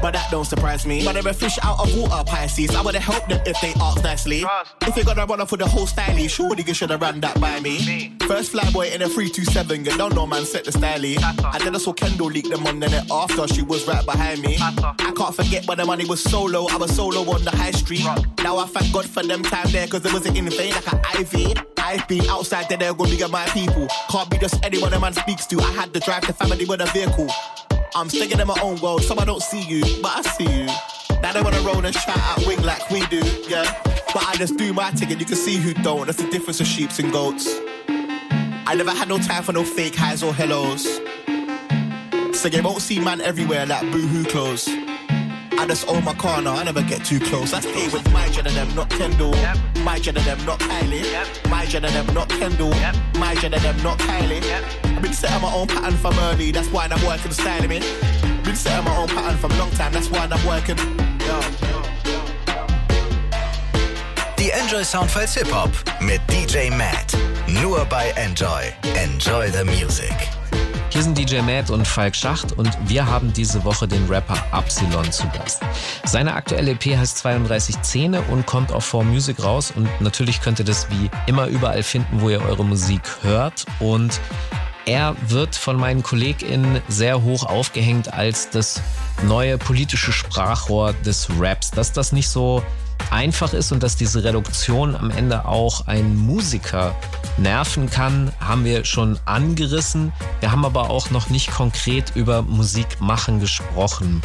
[0.02, 1.04] But that don't surprise me.
[1.04, 2.76] But they're a fish out of water, Pisces.
[2.76, 4.44] I would've helped them if they asked nicely.
[4.82, 7.60] If you're gonna run off with the whole styley, surely you should've run that by
[7.60, 8.16] me.
[8.28, 11.18] First flyboy in a 327, you don't know man set the styley.
[11.22, 14.42] I then I saw Kendall leak them on the net after she was right behind
[14.42, 14.58] me.
[14.60, 18.06] I can't forget when the money was solo, I was solo on the high street.
[18.44, 21.00] Now I thank God for them time there, cause it wasn't in vain like an
[21.22, 21.66] IV.
[21.78, 23.88] I've been outside there, they're gonna be my people.
[24.10, 25.60] Can't be just anyone a man speaks to.
[25.60, 27.28] I had to drive the family with a vehicle.
[27.98, 30.66] I'm sticking in my own world, so I don't see you, but I see you.
[31.22, 33.64] Now they wanna roll and shout out wing like we do, yeah.
[34.14, 36.08] But I just do my and you can see who don't.
[36.08, 37.48] That's the difference of sheeps and goats.
[37.88, 40.84] I never had no time for no fake highs or hellos.
[42.34, 44.68] So you won't see man everywhere like boohoo clothes.
[45.58, 47.54] I just own my car now, I never get too close.
[47.54, 49.34] I stay with my gen of them, not Kendall.
[49.84, 51.50] My gen of them, not Kylie.
[51.50, 52.72] My gen them, not Kendall.
[52.72, 54.42] My gen of them, not Kylie.
[54.84, 57.80] I've been setting my own pattern from early, that's why I'm working styling me.
[58.44, 60.78] Been setting my own pattern from long time, that's why I'm working.
[61.20, 61.76] Yeah.
[64.38, 65.72] Die Enjoy Soundfiles Hip Hop
[66.02, 67.14] mit DJ Matt.
[67.48, 68.74] Nur bei Enjoy.
[68.96, 70.35] Enjoy the Music.
[70.90, 75.12] Hier sind DJ Matt und Falk Schacht und wir haben diese Woche den Rapper Absilon
[75.12, 75.62] zu Gast.
[76.06, 80.60] Seine aktuelle EP heißt 32 Zähne und kommt auf 4 Music raus und natürlich könnt
[80.60, 84.22] ihr das wie immer überall finden, wo ihr eure Musik hört und
[84.86, 88.82] er wird von meinen KollegInnen sehr hoch aufgehängt als das
[89.24, 91.72] neue politische Sprachrohr des Raps.
[91.72, 92.62] Dass das nicht so
[93.12, 96.96] einfach ist und dass diese Reduktion am Ende auch einen Musiker
[97.38, 100.12] nerven kann, haben wir schon angerissen.
[100.40, 104.22] Wir haben aber auch noch nicht konkret über Musik machen gesprochen.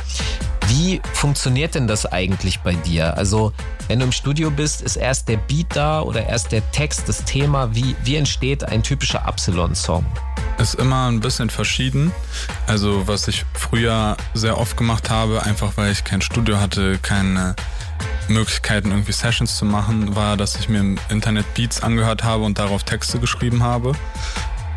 [0.69, 3.17] Wie funktioniert denn das eigentlich bei dir?
[3.17, 3.53] Also,
[3.89, 7.25] wenn du im Studio bist, ist erst der Beat da oder erst der Text, das
[7.25, 7.75] Thema?
[7.75, 10.07] Wie, wie entsteht ein typischer Absilon-Song?
[10.59, 12.13] Ist immer ein bisschen verschieden.
[12.69, 17.57] Also, was ich früher sehr oft gemacht habe, einfach weil ich kein Studio hatte, keine
[18.29, 22.59] Möglichkeiten, irgendwie Sessions zu machen, war, dass ich mir im Internet Beats angehört habe und
[22.59, 23.93] darauf Texte geschrieben habe.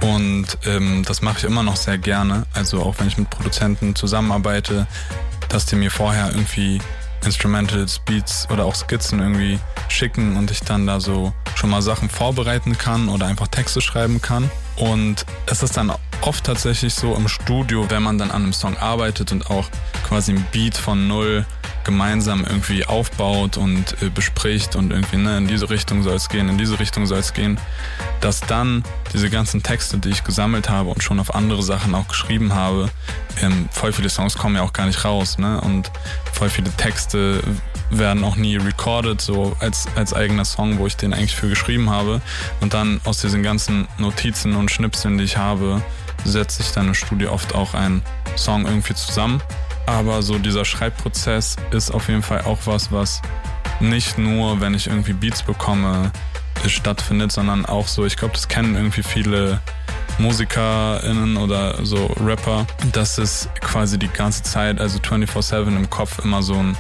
[0.02, 2.46] Und ähm, das mache ich immer noch sehr gerne.
[2.54, 4.88] Also auch wenn ich mit Produzenten zusammenarbeite,
[5.50, 6.82] dass die mir vorher irgendwie
[7.24, 12.10] Instrumentals, Beats oder auch Skizzen irgendwie schicken und ich dann da so schon mal Sachen
[12.10, 14.52] vorbereiten kann oder einfach Texte schreiben kann.
[14.76, 18.76] Und es ist dann oft tatsächlich so im Studio, wenn man dann an einem Song
[18.78, 19.70] arbeitet und auch
[20.08, 21.46] quasi ein Beat von null
[21.84, 26.50] gemeinsam irgendwie aufbaut und äh, bespricht und irgendwie, ne, in diese Richtung soll es gehen,
[26.50, 27.60] in diese Richtung soll es gehen,
[28.22, 32.08] dass dann diese ganzen Texte, die ich gesammelt habe und schon auf andere Sachen auch
[32.08, 32.90] geschrieben habe,
[33.42, 35.60] ähm, voll viele Songs kommen ja auch gar nicht raus, ne?
[35.62, 35.92] Und
[36.32, 37.42] voll viele Texte
[37.90, 41.90] werden auch nie recorded, so als, als eigener Song, wo ich den eigentlich für geschrieben
[41.90, 42.22] habe.
[42.62, 45.82] Und dann aus diesen ganzen Notizen und Schnipseln, die ich habe,
[46.26, 48.02] setze ich dann im Studio oft auch einen
[48.36, 49.42] Song irgendwie zusammen.
[49.86, 53.22] Aber so dieser Schreibprozess ist auf jeden Fall auch was, was
[53.80, 56.12] nicht nur, wenn ich irgendwie Beats bekomme,
[56.68, 59.60] stattfindet, sondern auch so, ich glaube, das kennen irgendwie viele
[60.20, 66.44] MusikerInnen oder so Rapper, dass es quasi die ganze Zeit, also 24-7 im Kopf immer
[66.44, 66.78] so ein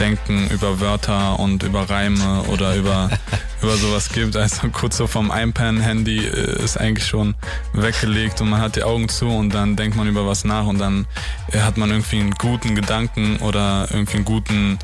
[0.00, 3.10] Denken über Wörter und über Reime oder über,
[3.62, 4.36] über sowas gibt.
[4.36, 7.34] Also kurz so vom Einpan-Handy äh, ist eigentlich schon
[7.72, 10.78] weggelegt und man hat die Augen zu und dann denkt man über was nach und
[10.78, 11.06] dann
[11.52, 14.78] äh, hat man irgendwie einen guten Gedanken oder irgendwie einen guten,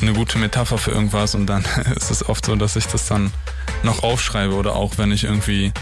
[0.00, 1.64] eine gute Metapher für irgendwas und dann
[1.96, 3.32] ist es oft so, dass ich das dann
[3.82, 5.72] noch aufschreibe oder auch wenn ich irgendwie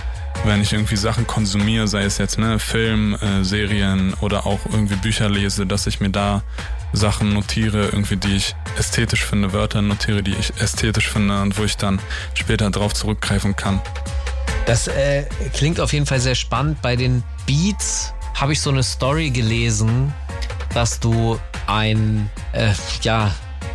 [0.44, 4.96] wenn ich irgendwie Sachen konsumiere, sei es jetzt ne, Film, äh, Serien oder auch irgendwie
[4.96, 6.42] Bücher lese, dass ich mir da
[6.92, 11.64] Sachen notiere, irgendwie die ich ästhetisch finde, Wörter notiere, die ich ästhetisch finde und wo
[11.64, 12.00] ich dann
[12.34, 13.80] später drauf zurückgreifen kann.
[14.66, 16.80] Das äh, klingt auf jeden Fall sehr spannend.
[16.82, 20.12] Bei den Beats habe ich so eine Story gelesen,
[20.74, 22.72] dass du ein äh,
[23.02, 23.32] ja,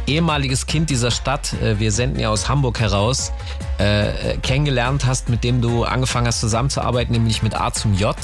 [0.08, 3.32] ehemaliges Kind dieser Stadt, äh, wir senden ja aus Hamburg heraus,
[3.78, 8.16] äh, kennengelernt hast, mit dem du angefangen hast zusammenzuarbeiten, nämlich mit A zum J.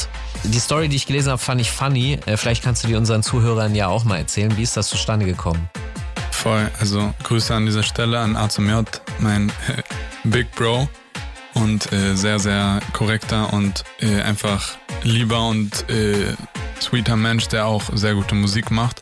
[0.44, 2.20] Die Story, die ich gelesen habe, fand ich funny.
[2.26, 4.56] Äh, vielleicht kannst du die unseren Zuhörern ja auch mal erzählen.
[4.58, 5.70] Wie ist das zustande gekommen?
[6.32, 6.70] Voll.
[6.80, 8.86] Also Grüße an dieser Stelle an A zum J,
[9.20, 9.52] mein
[10.24, 10.90] Big Bro
[11.54, 16.34] und äh, sehr, sehr korrekter und äh, einfach lieber und äh,
[16.82, 19.02] sweeter Mensch, der auch sehr gute Musik macht.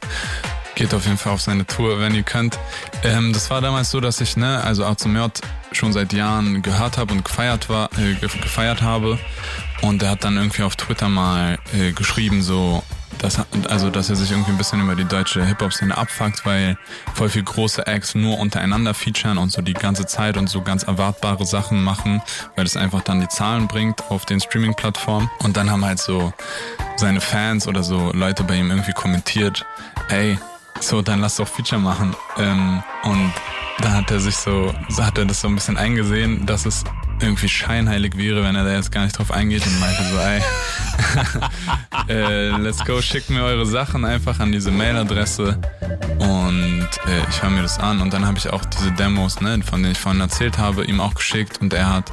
[0.76, 2.58] Geht auf jeden Fall auf seine Tour, wenn ihr könnt.
[3.04, 5.32] Ähm, das war damals so, dass ich, ne, also A zum J
[5.72, 9.20] schon seit Jahren gehört habe und gefeiert war, äh, gefeiert habe.
[9.82, 12.84] Und er hat dann irgendwie auf Twitter mal äh, geschrieben, so,
[13.18, 16.78] dass, also, dass er sich irgendwie ein bisschen über die deutsche Hip-Hop-Szene abfuckt, weil
[17.14, 20.84] voll viel große Acts nur untereinander featuren und so die ganze Zeit und so ganz
[20.84, 22.22] erwartbare Sachen machen,
[22.56, 25.30] weil es einfach dann die Zahlen bringt auf den Streaming-Plattformen.
[25.40, 26.34] Und dann haben halt so
[26.96, 29.66] seine Fans oder so Leute bei ihm irgendwie kommentiert,
[30.10, 30.38] ey,
[30.80, 32.16] so, dann lass doch Feature machen.
[32.38, 33.34] Ähm, und
[33.82, 36.84] da hat er sich so, so hat er das so ein bisschen eingesehen, dass es
[37.22, 40.42] irgendwie scheinheilig wäre, wenn er da jetzt gar nicht drauf eingeht und meinte so, ey,
[42.14, 45.60] äh, let's go, schickt mir eure Sachen einfach an diese Mailadresse
[46.20, 49.62] und äh, ich höre mir das an und dann habe ich auch diese Demos, ne,
[49.62, 52.12] von denen ich vorhin erzählt habe, ihm auch geschickt und er hat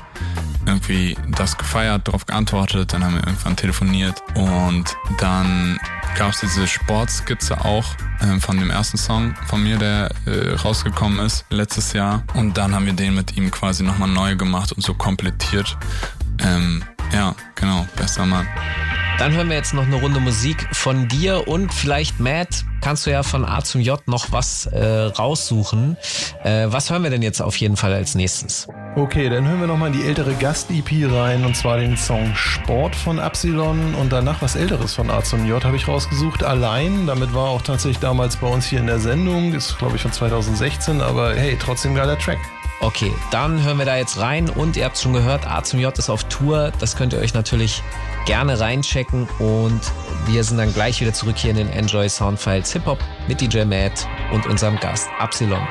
[0.66, 4.84] irgendwie das gefeiert, darauf geantwortet, dann haben wir irgendwann telefoniert und
[5.18, 5.80] dann
[6.16, 11.24] gab es diese Sportskizze auch äh, von dem ersten Song von mir, der äh, rausgekommen
[11.24, 12.22] ist letztes Jahr.
[12.34, 15.76] Und dann haben wir den mit ihm quasi nochmal neu gemacht und so komplettiert.
[16.40, 18.46] Ähm, ja, genau, bester Mann.
[19.19, 23.11] Dann hören wir jetzt noch eine Runde Musik von dir und vielleicht Matt, kannst du
[23.11, 25.97] ja von A zum J noch was äh, raussuchen.
[26.45, 28.69] Äh, was hören wir denn jetzt auf jeden Fall als nächstes?
[28.95, 32.95] Okay, dann hören wir nochmal in die ältere Gast-EP rein und zwar den Song Sport
[32.95, 36.45] von Absilon und danach was älteres von A zum J habe ich rausgesucht.
[36.45, 40.03] Allein, damit war auch tatsächlich damals bei uns hier in der Sendung, ist glaube ich
[40.03, 42.39] von 2016, aber hey, trotzdem geiler Track.
[42.81, 45.97] Okay, dann hören wir da jetzt rein und ihr habt schon gehört, A zum J
[45.99, 46.72] ist auf Tour.
[46.79, 47.83] Das könnt ihr euch natürlich
[48.24, 49.81] gerne reinchecken und
[50.26, 53.64] wir sind dann gleich wieder zurück hier in den Enjoy Soundfiles Hip Hop mit DJ
[53.64, 55.66] Matt und unserem Gast Absilon.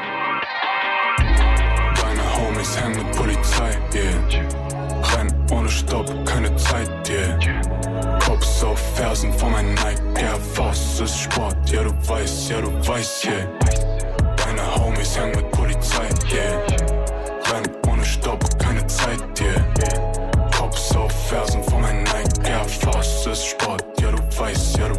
[2.37, 5.15] Homies hängen mit Polizei, yeah.
[5.15, 8.19] Renn ohne Stopp, keine Zeit, yeah.
[8.19, 12.71] Cops auf Fersen von meinem Nike, Air Force ist Sport, ja du weißt, ja du
[12.87, 13.47] weißt, yeah.
[14.35, 16.76] Deine Homies hängen mit Polizei, yeah.
[18.27, 20.51] Renn ohne Stopp, keine Zeit, yeah.
[20.57, 24.95] Cops auf Fersen von meinem Nike, Air Force ist Sport, ja du weißt, ja du
[24.95, 24.96] weißt.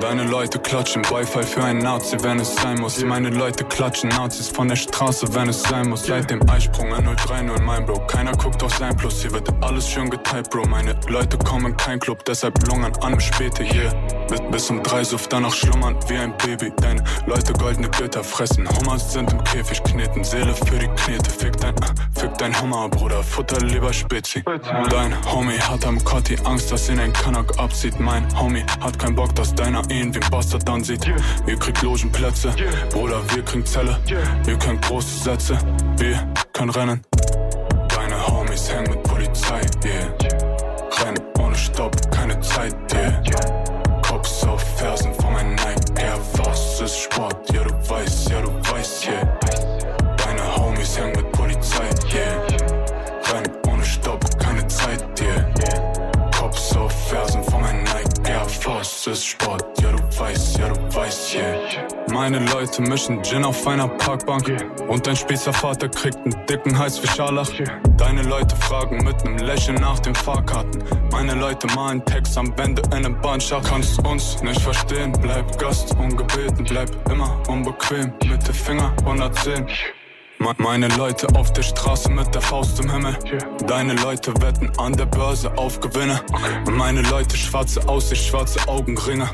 [0.00, 3.02] Deine Leute klatschen Beifall für einen Nazi, wenn es sein muss.
[3.04, 6.04] Meine Leute klatschen Nazis von der Straße, wenn es sein muss.
[6.06, 8.06] Seit dem Eisprung in 030 mein Bro.
[8.06, 10.66] Keiner guckt auf sein Plus, hier wird alles schön geteilt, Bro.
[10.68, 13.90] Meine Leute kommen in kein Club, deshalb lungern an später hier.
[14.28, 16.72] Bis, bis um drei Suft, danach schlummern wie ein Baby.
[16.80, 18.66] Deine Leute goldene Götter fressen.
[18.78, 21.30] Hummers sind im Käfig kneten, Seele für die Knete.
[21.30, 24.42] Fick dein, äh, fick dein Hummer, Bruder, Futter lieber Spezi.
[24.88, 28.00] Dein Homie hat am Kotti Angst, dass ihn ein Kanak abzieht.
[28.00, 31.06] Mein Homie hat keinen Bock, dass deiner ihn wie ein Bastard ansieht.
[31.46, 32.54] Wir kriegt Logenplätze,
[32.90, 33.98] Bruder, wir kriegen Zelle.
[34.44, 35.58] Wir können große Sätze,
[35.96, 37.02] wir können rennen.
[37.88, 40.12] Deine Homies hängen mit Polizei, yeah.
[41.02, 43.22] Rennen ohne Stopp, keine Zeit, yeah.
[44.02, 47.52] Cops auf Fersen von meinem Nike, Air Force ist Sport,
[59.04, 61.58] Force ist Sport, ja du weißt, ja du weißt, yeah.
[62.10, 64.50] Meine Leute mischen Gin auf einer Parkbank
[64.88, 67.50] und dein Spießer Vater kriegt einen dicken Hals wie Scharlach.
[67.98, 70.82] Deine Leute fragen mit nem Lächeln nach den Fahrkarten.
[71.10, 73.66] Meine Leute malen Text am Wände in einem Bahnschacht.
[73.68, 79.66] Kannst uns nicht verstehen, bleib Gast ungebeten, bleib immer unbequem mit den Finger 110.
[80.38, 83.16] Meine Leute auf der Straße mit der Faust im Himmel.
[83.66, 86.20] Deine Leute wetten an der Börse auf Gewinne.
[86.70, 89.28] Meine Leute schwarze Aussicht, schwarze Augenringe.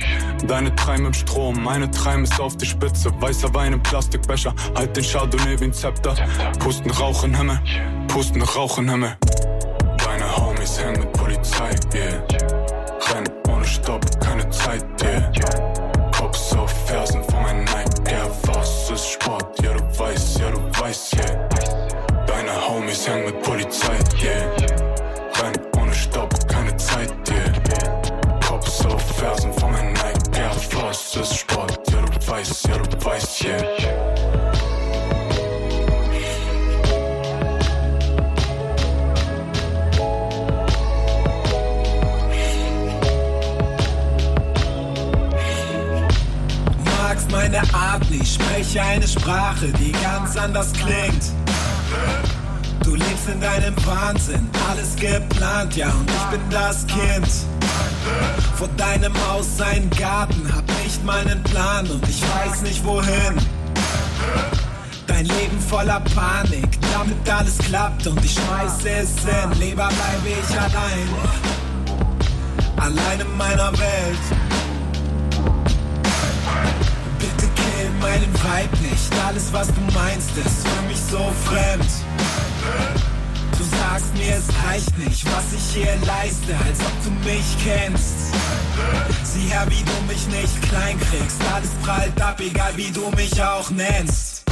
[0.46, 3.10] Deine Treim im Strom, meine Treim ist auf die Spitze.
[3.20, 6.14] Weißer Wein im Plastikbecher, halt den Chardonnay wie ein Zepter.
[6.58, 7.60] Pusten Rauch in Himmel,
[8.08, 9.16] pusten Rauch in Himmel.
[10.04, 12.22] Deine Homies hängen mit Polizei, yeah.
[13.12, 15.32] Renn ohne Stopp, keine Zeit, yeah.
[16.12, 17.22] Cops auf Fersen
[18.90, 21.48] Force ist Sport, ja du weißt, ja du weißt, yeah.
[22.26, 24.50] Deine Homies hängen mit Polizei, yeah.
[25.40, 28.02] Renn ohne Stopp, keine Zeit, yeah.
[28.40, 33.04] Cops auf Fersen von meinem Nike, Air Force ist Sport, ja du weißt, ja du
[33.04, 34.49] weißt, yeah.
[47.30, 51.32] Magst meine Art nicht, spreche eine Sprache, die ganz anders klingt.
[52.84, 57.28] Du lebst in deinem Wahnsinn, alles geplant, ja, und ich bin das Kind.
[58.56, 63.36] Vor deinem Haus sein Garten, hab nicht meinen Plan und ich weiß nicht wohin.
[65.06, 69.50] Dein Leben voller Panik, damit alles klappt und ich schmeiße es hin.
[69.60, 71.08] Lieber bleibe ich allein,
[72.76, 74.49] allein in meiner Welt.
[78.00, 79.12] Meinen Vibe nicht.
[79.26, 81.90] Alles, was du meinst, ist für mich so fremd.
[83.56, 88.32] Du sagst mir, es reicht nicht, was ich hier leiste, als ob du mich kennst.
[89.24, 91.40] Sieh her, wie du mich nicht klein kriegst.
[91.54, 94.42] Alles prallt ab, egal wie du mich auch nennst.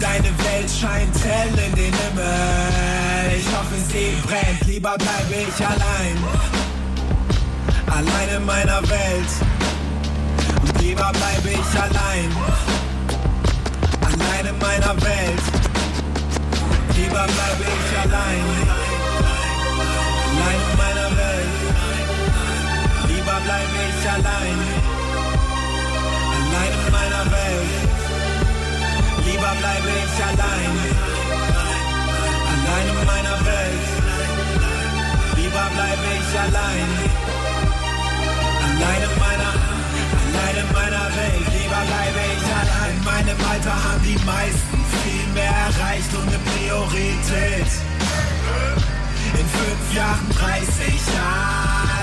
[0.00, 3.36] Deine Welt scheint hell in den Himmel.
[3.36, 4.64] Ich hoffe, sie brennt.
[4.66, 6.16] Lieber bleibe ich allein.
[7.86, 9.57] Allein in meiner Welt.
[10.62, 12.30] Und lieber bleibe ich allein.
[14.08, 15.42] Allein in meiner Welt.
[16.96, 18.46] Lieber bleibe ich allein.
[20.28, 21.54] Allein in meiner Welt.
[23.08, 24.58] Lieber bleibe ich allein.
[26.38, 27.72] Allein in meiner Welt.
[29.26, 30.72] Lieber bleibe ich allein.
[32.52, 33.86] Allein in meiner Welt.
[35.36, 36.88] Lieber bleibe ich allein.
[38.64, 39.57] Allein in meiner, allein
[40.56, 41.46] in meiner Welt.
[41.52, 42.96] Lieber bleibe ich allein.
[42.96, 47.70] In meinem Alter haben die meisten viel mehr erreicht und eine Priorität.
[49.34, 51.32] In fünf Jahren 30, ja,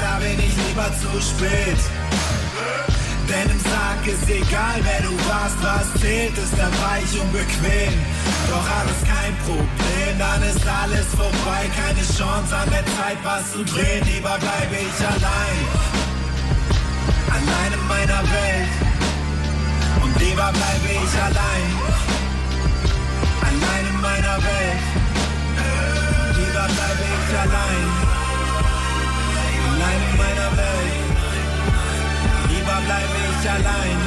[0.02, 1.82] da bin ich lieber zu spät.
[3.28, 7.94] Denn im Sarg ist egal, wer du warst, was zählt, ist dann weich und bequem.
[8.50, 13.64] Doch alles kein Problem, dann ist alles vorbei, keine Chance an der Zeit, was zu
[13.66, 14.06] drehen.
[14.06, 15.58] Lieber bleibe ich allein,
[17.46, 18.70] allein in meiner Welt.
[20.04, 21.68] Und lieber bleibe ich allein,
[23.48, 24.84] allein in meiner Welt.
[26.38, 27.86] Lieber bleibe ich allein,
[29.70, 31.06] allein in meiner Welt.
[32.50, 34.00] Lieber bleibe ich allein,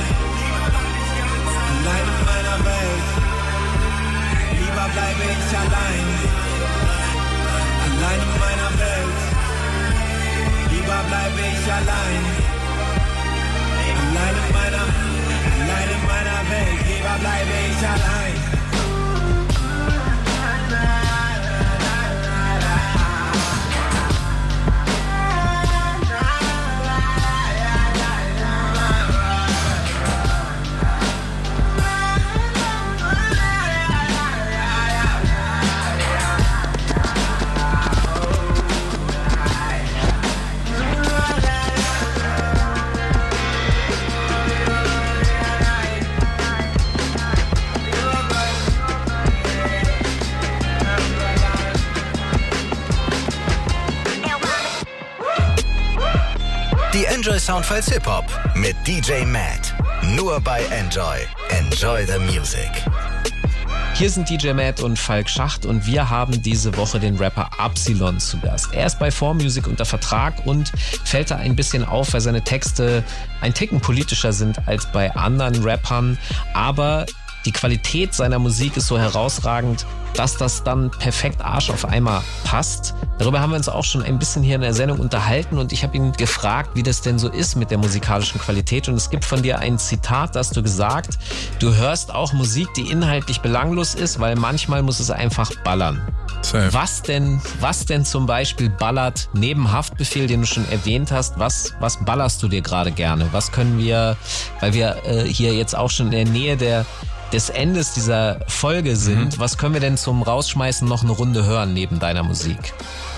[1.70, 3.06] allein in meiner Welt.
[4.58, 6.06] Lieber bleibe ich allein,
[7.86, 9.18] allein in meiner Welt.
[10.70, 12.57] Lieber bleibe ich allein,
[14.10, 14.84] allein in meiner,
[15.62, 16.80] allein in meiner Welt.
[16.86, 18.37] Lieber bleibe ich allein.
[57.58, 59.74] Enjoy Soundfiles Hip Hop mit DJ Matt.
[60.14, 61.18] Nur bei Enjoy.
[61.48, 62.70] Enjoy the Music.
[63.94, 68.20] Hier sind DJ Matt und Falk Schacht und wir haben diese Woche den Rapper Absilon
[68.20, 68.68] zu Gast.
[68.72, 70.70] Er ist bei 4Music unter Vertrag und
[71.04, 73.02] fällt da ein bisschen auf, weil seine Texte
[73.40, 76.16] ein Ticken politischer sind als bei anderen Rappern.
[76.54, 77.06] Aber
[77.44, 79.84] die Qualität seiner Musik ist so herausragend,
[80.14, 82.94] dass das dann perfekt Arsch auf Eimer passt.
[83.18, 85.82] Darüber haben wir uns auch schon ein bisschen hier in der Sendung unterhalten und ich
[85.82, 88.88] habe ihn gefragt, wie das denn so ist mit der musikalischen Qualität.
[88.88, 91.18] Und es gibt von dir ein Zitat, da hast du gesagt,
[91.58, 96.00] du hörst auch Musik, die inhaltlich belanglos ist, weil manchmal muss es einfach ballern.
[96.42, 96.72] Safe.
[96.72, 101.38] Was denn, was denn zum Beispiel ballert neben Haftbefehl, den du schon erwähnt hast?
[101.38, 103.28] Was, was ballerst du dir gerade gerne?
[103.32, 104.16] Was können wir,
[104.60, 106.86] weil wir äh, hier jetzt auch schon in der Nähe der
[107.32, 109.38] des Endes dieser Folge sind, Mhm.
[109.40, 112.58] was können wir denn zum Rausschmeißen noch eine Runde hören neben deiner Musik?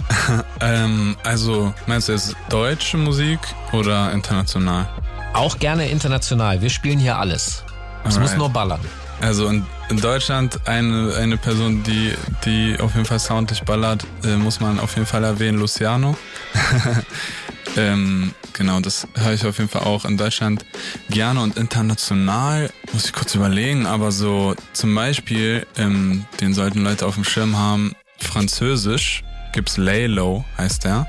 [0.61, 3.39] Ähm, also, meinst du jetzt deutsche Musik
[3.73, 4.87] oder international?
[5.33, 6.61] Auch gerne international.
[6.61, 7.63] Wir spielen hier alles.
[8.05, 8.81] Es muss nur ballern.
[9.21, 12.13] Also in, in Deutschland eine, eine Person, die,
[12.45, 16.17] die auf jeden Fall soundlich ballert, äh, muss man auf jeden Fall erwähnen, Luciano.
[17.77, 20.65] ähm, genau, das höre ich auf jeden Fall auch in Deutschland
[21.11, 27.07] gerne und international, muss ich kurz überlegen, aber so zum Beispiel, ähm, den sollten Leute
[27.07, 31.07] auf dem Schirm haben, Französisch gibt's Laylo, heißt der.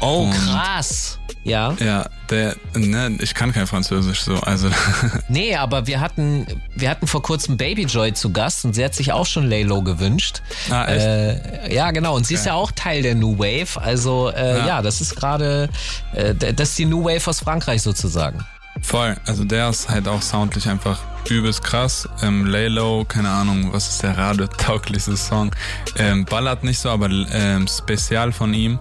[0.00, 1.18] Oh, Und- krass.
[1.44, 1.74] Ja.
[1.80, 4.68] Ja, der, ne, ich kann kein Französisch so, also
[5.28, 8.94] Nee, aber wir hatten, wir hatten vor kurzem Baby Joy zu Gast und sie hat
[8.94, 10.42] sich auch schon Laylo gewünscht.
[10.70, 11.04] Ah, echt?
[11.06, 12.14] Äh, ja, genau.
[12.16, 12.48] Und sie ist Okay.
[12.50, 13.80] ja auch Teil der New Wave.
[13.80, 14.66] Also äh, ja.
[14.66, 14.82] Ja.
[14.82, 15.68] das ist gerade,
[16.14, 18.44] äh, das ist die New Wave aus Frankreich sozusagen.
[18.82, 21.00] Voll, also der ist halt auch soundlich einfach
[21.30, 22.08] übelst krass.
[22.22, 25.50] Ähm, Laylo, keine Ahnung, was ist der radiotauglichste Song?
[25.96, 28.78] Ähm, ballert nicht so, aber ähm, Spezial von ihm.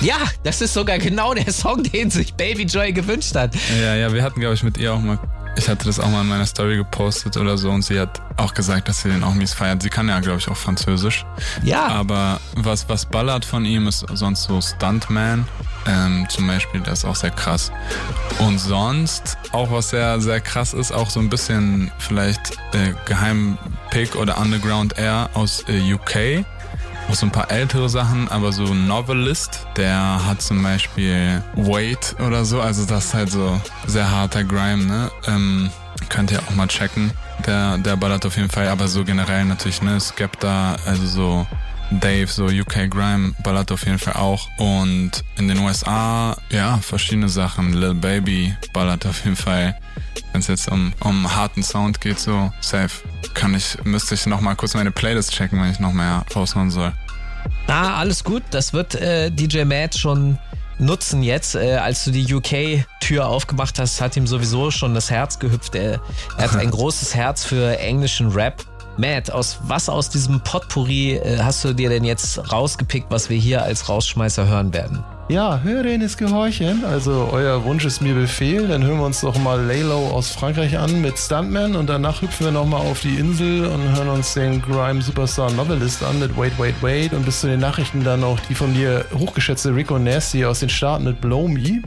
[0.00, 3.54] Ja, das ist sogar genau der Song, den sich Baby Joy gewünscht hat.
[3.80, 5.18] Ja, ja, wir hatten, glaube ich, mit ihr auch mal,
[5.56, 8.54] ich hatte das auch mal in meiner Story gepostet oder so und sie hat auch
[8.54, 9.82] gesagt, dass sie den auch mies feiert.
[9.82, 11.24] Sie kann ja, glaube ich, auch Französisch.
[11.62, 11.86] Ja.
[11.86, 15.46] Aber was, was ballert von ihm ist sonst so Stuntman.
[15.86, 17.72] Ähm, zum Beispiel, das ist auch sehr krass.
[18.38, 24.14] Und sonst, auch was sehr, sehr krass ist, auch so ein bisschen vielleicht äh, Geheimpick
[24.14, 26.44] oder Underground Air aus äh, UK.
[27.12, 32.16] Auch so ein paar ältere Sachen, aber so ein Novelist, der hat zum Beispiel Wait
[32.26, 35.10] oder so, also das ist halt so sehr harter Grime, ne?
[35.26, 35.70] Ähm,
[36.08, 37.10] könnt ihr auch mal checken.
[37.46, 40.00] Der, der ballert auf jeden Fall, aber so generell natürlich, ne?
[40.00, 41.46] Skepta, also so
[42.00, 44.48] Dave, so UK Grime ballert auf jeden Fall auch.
[44.58, 47.72] Und in den USA, ja, verschiedene Sachen.
[47.72, 49.76] Lil Baby ballert auf jeden Fall.
[50.32, 53.02] Wenn es jetzt um, um harten Sound geht, so safe.
[53.34, 56.92] Kann ich, müsste ich nochmal kurz meine Playlist checken, wenn ich noch mehr raushauen soll.
[57.66, 58.42] Ah, alles gut.
[58.50, 60.38] Das wird äh, DJ Matt schon
[60.78, 61.54] nutzen jetzt.
[61.54, 65.74] Äh, als du die UK-Tür aufgemacht hast, hat ihm sowieso schon das Herz gehüpft.
[65.74, 66.00] Er,
[66.36, 68.64] er hat ein großes Herz für englischen Rap.
[68.96, 73.38] Matt, aus was aus diesem Potpourri äh, hast du dir denn jetzt rausgepickt, was wir
[73.38, 75.02] hier als Rausschmeißer hören werden?
[75.28, 76.84] Ja, hören ist Gehorchen.
[76.84, 78.68] Also euer Wunsch ist mir Befehl.
[78.68, 82.46] Dann hören wir uns doch mal Laylow aus Frankreich an mit Stuntman und danach hüpfen
[82.46, 86.58] wir nochmal auf die Insel und hören uns den Grime Superstar Novelist an mit Wait,
[86.58, 90.44] Wait, Wait und bis zu den Nachrichten dann noch die von dir hochgeschätzte Rico Nasty
[90.44, 91.82] aus den Staaten mit Blow Me.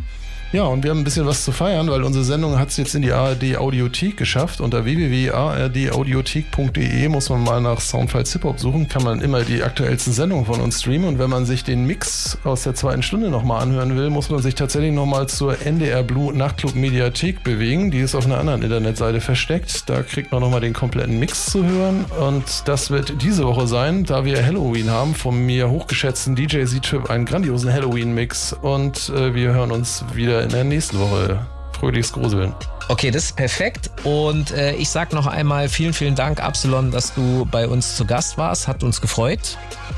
[0.56, 2.96] Ja, und wir haben ein bisschen was zu feiern, weil unsere Sendung hat es jetzt
[2.96, 4.62] in die ARD Audiothek geschafft.
[4.62, 10.14] Unter www.ardaudiothek.de muss man mal nach Soundfiles Hip Hop suchen, kann man immer die aktuellsten
[10.14, 11.10] Sendungen von uns streamen.
[11.10, 14.42] Und wenn man sich den Mix aus der zweiten Stunde nochmal anhören will, muss man
[14.42, 17.92] sich tatsächlich nochmal zur NDR Blue Nachtclub Mediathek bewegen.
[17.92, 19.90] Die ist auf einer anderen Internetseite versteckt.
[19.90, 22.06] Da kriegt man nochmal den kompletten Mix zu hören.
[22.26, 27.10] Und das wird diese Woche sein, da wir Halloween haben, vom mir hochgeschätzten DJ Z-Trip
[27.10, 28.54] einen grandiosen Halloween-Mix.
[28.54, 31.46] Und äh, wir hören uns wieder in der nächsten Woche.
[31.80, 32.54] Fröhliches Gruseln.
[32.88, 33.90] Okay, das ist perfekt.
[34.04, 38.06] Und äh, ich sag noch einmal vielen, vielen Dank, Absalon, dass du bei uns zu
[38.06, 38.68] Gast warst.
[38.68, 39.58] Hat uns gefreut.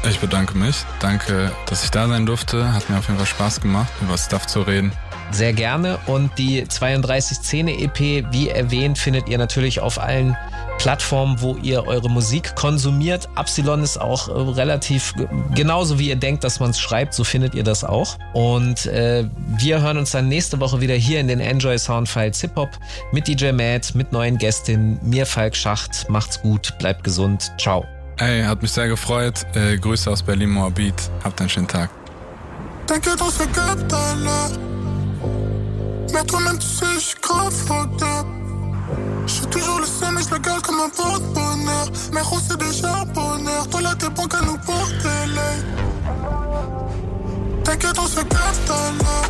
[0.09, 0.77] Ich bedanke mich.
[0.99, 2.73] Danke, dass ich da sein durfte.
[2.73, 4.91] Hat mir auf jeden Fall Spaß gemacht, über Stuff zu reden.
[5.31, 5.99] Sehr gerne.
[6.05, 7.99] Und die 32 Szene EP,
[8.31, 10.37] wie erwähnt, findet ihr natürlich auf allen
[10.77, 13.27] Plattformen, wo ihr eure Musik konsumiert.
[13.35, 15.13] Absilon ist auch äh, relativ
[15.53, 18.17] genauso wie ihr denkt, dass man es schreibt, so findet ihr das auch.
[18.33, 19.25] Und äh,
[19.57, 22.69] wir hören uns dann nächste Woche wieder hier in den Enjoy Soundfiles Hip Hop
[23.11, 26.09] mit DJ Matt, mit neuen Gästinnen, mir Falk Schacht.
[26.09, 27.51] Macht's gut, bleibt gesund.
[27.57, 27.85] Ciao.
[28.17, 29.45] Ey, hat mich sehr gefreut.
[29.53, 30.95] Äh, Grüße aus Berlin Moabit.
[31.23, 31.89] Habt einen schönen Tag.
[32.89, 34.51] On se capte à l'heure.
[36.13, 37.15] Mais toi-même, tu sais,
[39.27, 41.87] je suis toujours le seul, mais je le garde comme un porte-bonheur.
[42.13, 43.67] Mais gros, c'est déjà bonheur.
[43.69, 45.63] Toi, là, t'es bon qu'à nous porter l'œil.
[47.63, 49.29] T'inquiète, on se capte à l'heure.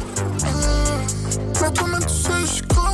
[1.62, 2.88] Mais toi-même, tu sais, je suis grave.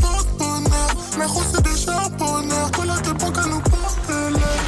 [0.00, 0.90] Porte-bonheur.
[1.18, 2.70] Mais gros, c'est déjà bonheur.
[2.72, 4.64] Toi, là, t'es bon qu'à nous porter l'œil.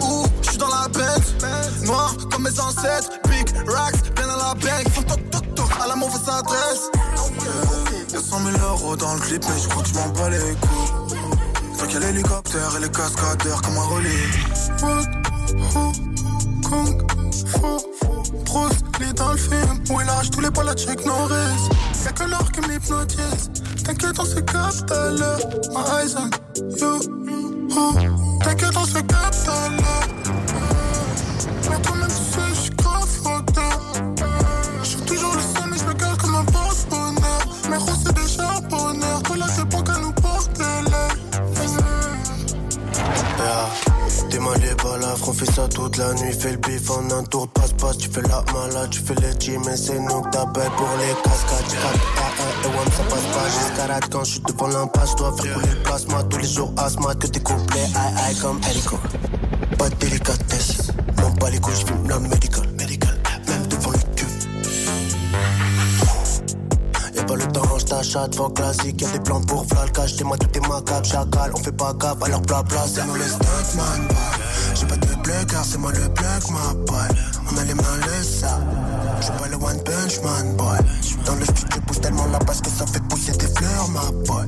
[0.00, 4.54] Ouh, je suis dans la bête, noir comme mes ancêtres, big racks, bien à la
[4.54, 4.93] bank,
[5.84, 6.90] à la mauvaise adresse.
[8.12, 10.38] Y'a 100 000 euros dans le clip, mais je crois que je m'en bats les
[10.38, 11.18] couilles.
[11.76, 14.10] Fait qu'il y a l'hélicoptère et les cascadeurs comme un relais.
[16.62, 17.12] Kung?
[17.46, 17.94] Fu?
[18.46, 21.68] Bruce Lee dans le film Où il arrache tous les balles à Chuck Norris
[22.04, 23.50] Y'a que l'or qui m'hypnotise
[23.84, 26.30] T'inquiète on se capte à l'heure My eyes on
[28.00, 28.38] you.
[28.42, 30.14] T'inquiète on se capte à l'heure
[37.78, 40.64] gros c'est déjà bonheur Toi là c'est pas qu'à nous porter.
[44.30, 46.32] T'es mal les balafres, on fait ça toute la nuit.
[46.32, 47.98] Fais le bif en un tour de passe-passe.
[47.98, 51.14] Tu fais la malade, tu fais les gym et c'est nous que t'appelles pour les
[51.22, 51.68] cascades.
[51.68, 53.48] Tu captes A1 et WAM, ça passe pas.
[53.48, 55.12] J'escarade quand je suis devant l'impasse.
[55.12, 56.72] Je dois faire couler le plasma tous les jours.
[56.76, 57.80] Asthma, que tes couplets.
[57.94, 58.98] Aïe aïe comme hélico.
[59.78, 60.78] Pas de délicatesse.
[61.20, 62.73] M'en bats les couilles, j'fume la médicale.
[67.26, 69.00] Pas le temps, range ta chatte, fuck classique.
[69.00, 71.04] Y'a des plans pour flat, cache tes moi tout est macabre.
[71.04, 74.08] Chacal, on fait pas gaffe, alors blabla, c'est nous les stuntman.
[74.74, 77.08] J'ai pas de plug, car c'est moi le plug, ma boy.
[77.50, 78.60] On a les mains le ça.
[79.20, 80.78] J'suis pas le one punch man, boy.
[81.24, 84.44] Dans le studio, pousse tellement la basse que ça fait pousser des fleurs, ma boy.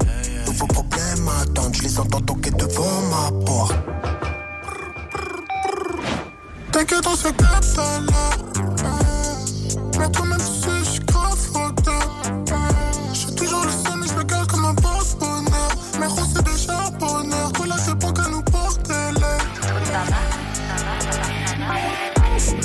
[0.46, 3.74] Nouveau problème à attendre, j'les entends toquer devant ma porte.
[6.72, 8.38] T'inquiète, on se capte à l'heure.
[9.98, 10.38] Mais toi-même,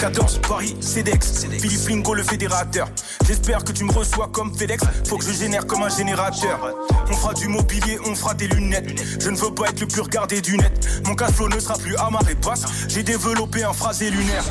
[0.01, 2.89] 14 Paris, CEDEX, Philippe Lingo le fédérateur.
[3.27, 6.75] J'espère que tu me reçois comme FedEx, faut que je génère comme un générateur.
[7.07, 8.99] On fera du mobilier, on fera des lunettes.
[9.21, 11.03] Je ne veux pas être le plus regardé du net.
[11.05, 12.63] Mon cash flow ne sera plus à marée basse.
[12.87, 14.43] J'ai développé un phrasé lunaire.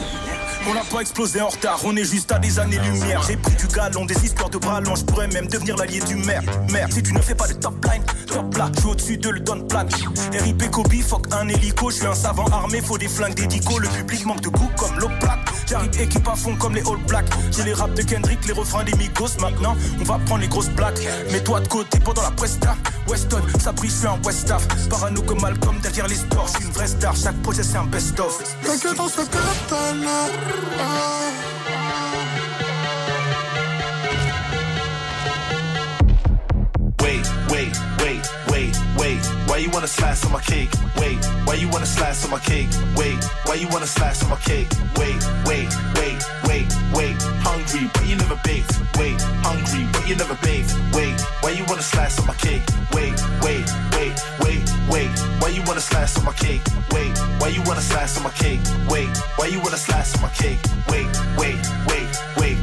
[0.68, 3.22] On n'a pas explosé en retard, on est juste à des années-lumière.
[3.26, 6.42] J'ai pris du galon, des histoires de ballon, je pourrais même devenir l'allié du maire.
[6.70, 9.30] Merde, si tu ne fais pas de top line, top là, je suis au-dessus de
[9.30, 9.92] le don plate.
[10.32, 13.78] RIP Kobe, fuck un hélico, je suis un savant armé, faut des flingues dédico.
[13.78, 15.49] Le public manque de goût comme plate.
[15.70, 17.30] J'arrive équipe à fond comme les All Blacks.
[17.52, 19.38] J'ai les raps de Kendrick, les refrains des Migos.
[19.38, 20.98] Maintenant, on va prendre les grosses plaques.
[21.30, 22.76] Mets-toi de côté pendant la presta.
[23.06, 24.66] Weston, ça brille, je suis un Westaf.
[24.88, 26.48] Parano comme Malcolm derrière les sports.
[26.48, 28.42] Je suis une vraie star, chaque projet c'est un best-of.
[28.64, 29.20] T'inquiète, on se
[39.61, 40.70] you wanna slice on my cake?
[40.96, 42.70] Wait, why you wanna slice on my cake?
[42.96, 44.68] Wait, why you wanna slice on my cake?
[44.96, 47.16] Wait, wait, wait, wait, wait.
[47.44, 48.72] Hungry, but you never baked.
[48.96, 50.74] Wait, hungry, but you never baked.
[50.94, 52.62] Wait, why you wanna slice on my cake?
[52.92, 55.11] Wait, wait, wait, wait, wait.
[55.40, 56.62] Why you wanna slice on my cake?
[56.92, 58.61] Wait, why you wanna slice on my cake?
[58.88, 60.61] Wait, why you wanna slice on my cake?
[60.88, 62.08] Wait, wait, wait,
[62.38, 62.59] wait.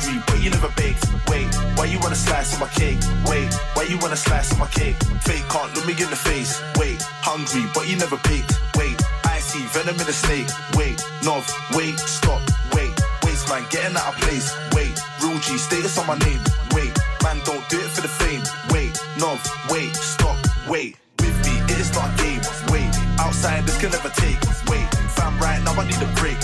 [0.00, 1.04] But you never baked.
[1.28, 1.46] Wait,
[1.76, 2.98] why you wanna slice on my cake?
[3.26, 4.96] Wait, why you wanna slice on my cake?
[5.20, 6.62] Fake can't look me in the face.
[6.76, 8.52] Wait, hungry, but you never baked.
[8.76, 10.48] Wait, I see venom in the snake.
[10.74, 11.44] Wait, Nov,
[11.76, 12.40] wait, stop,
[12.72, 12.92] wait.
[13.24, 14.56] Waste man getting out of place.
[14.72, 16.40] Wait, real G status on my name.
[16.72, 18.42] Wait, man don't do it for the fame.
[18.72, 20.96] Wait, Nov, wait, stop, wait.
[21.20, 22.40] With me, it is not a game.
[22.72, 22.88] Wait,
[23.20, 24.40] outside this can never take.
[24.66, 26.40] Wait, fam, right now I need a break.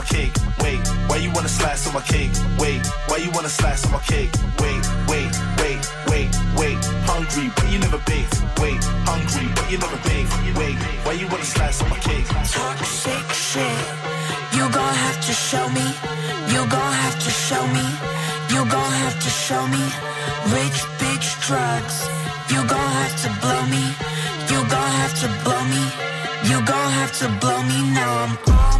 [0.00, 0.32] My cake?
[0.62, 2.32] Wait, why you wanna slice on my cake?
[2.58, 4.32] Wait, why you wanna slice on my cake?
[4.62, 6.78] Wait, wait, wait, wait, wait.
[7.10, 8.36] Hungry, but you never baked.
[8.60, 8.80] Wait,
[9.10, 10.32] hungry, but you never baked.
[10.58, 12.26] Wait, why you wanna slice on my cake?
[12.48, 13.78] Toxic shit.
[14.56, 15.86] You gon' have to show me.
[16.52, 17.86] You gon' have to show me.
[18.52, 19.84] You gon' have to show me.
[20.56, 21.96] Rich bitch drugs.
[22.52, 23.84] You gon' have to blow me.
[24.50, 25.84] You gon' have to blow me.
[26.48, 27.78] You gon' have to blow me.
[27.92, 28.79] Now I'm.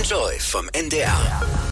[0.00, 1.60] Enjoy vom NDR.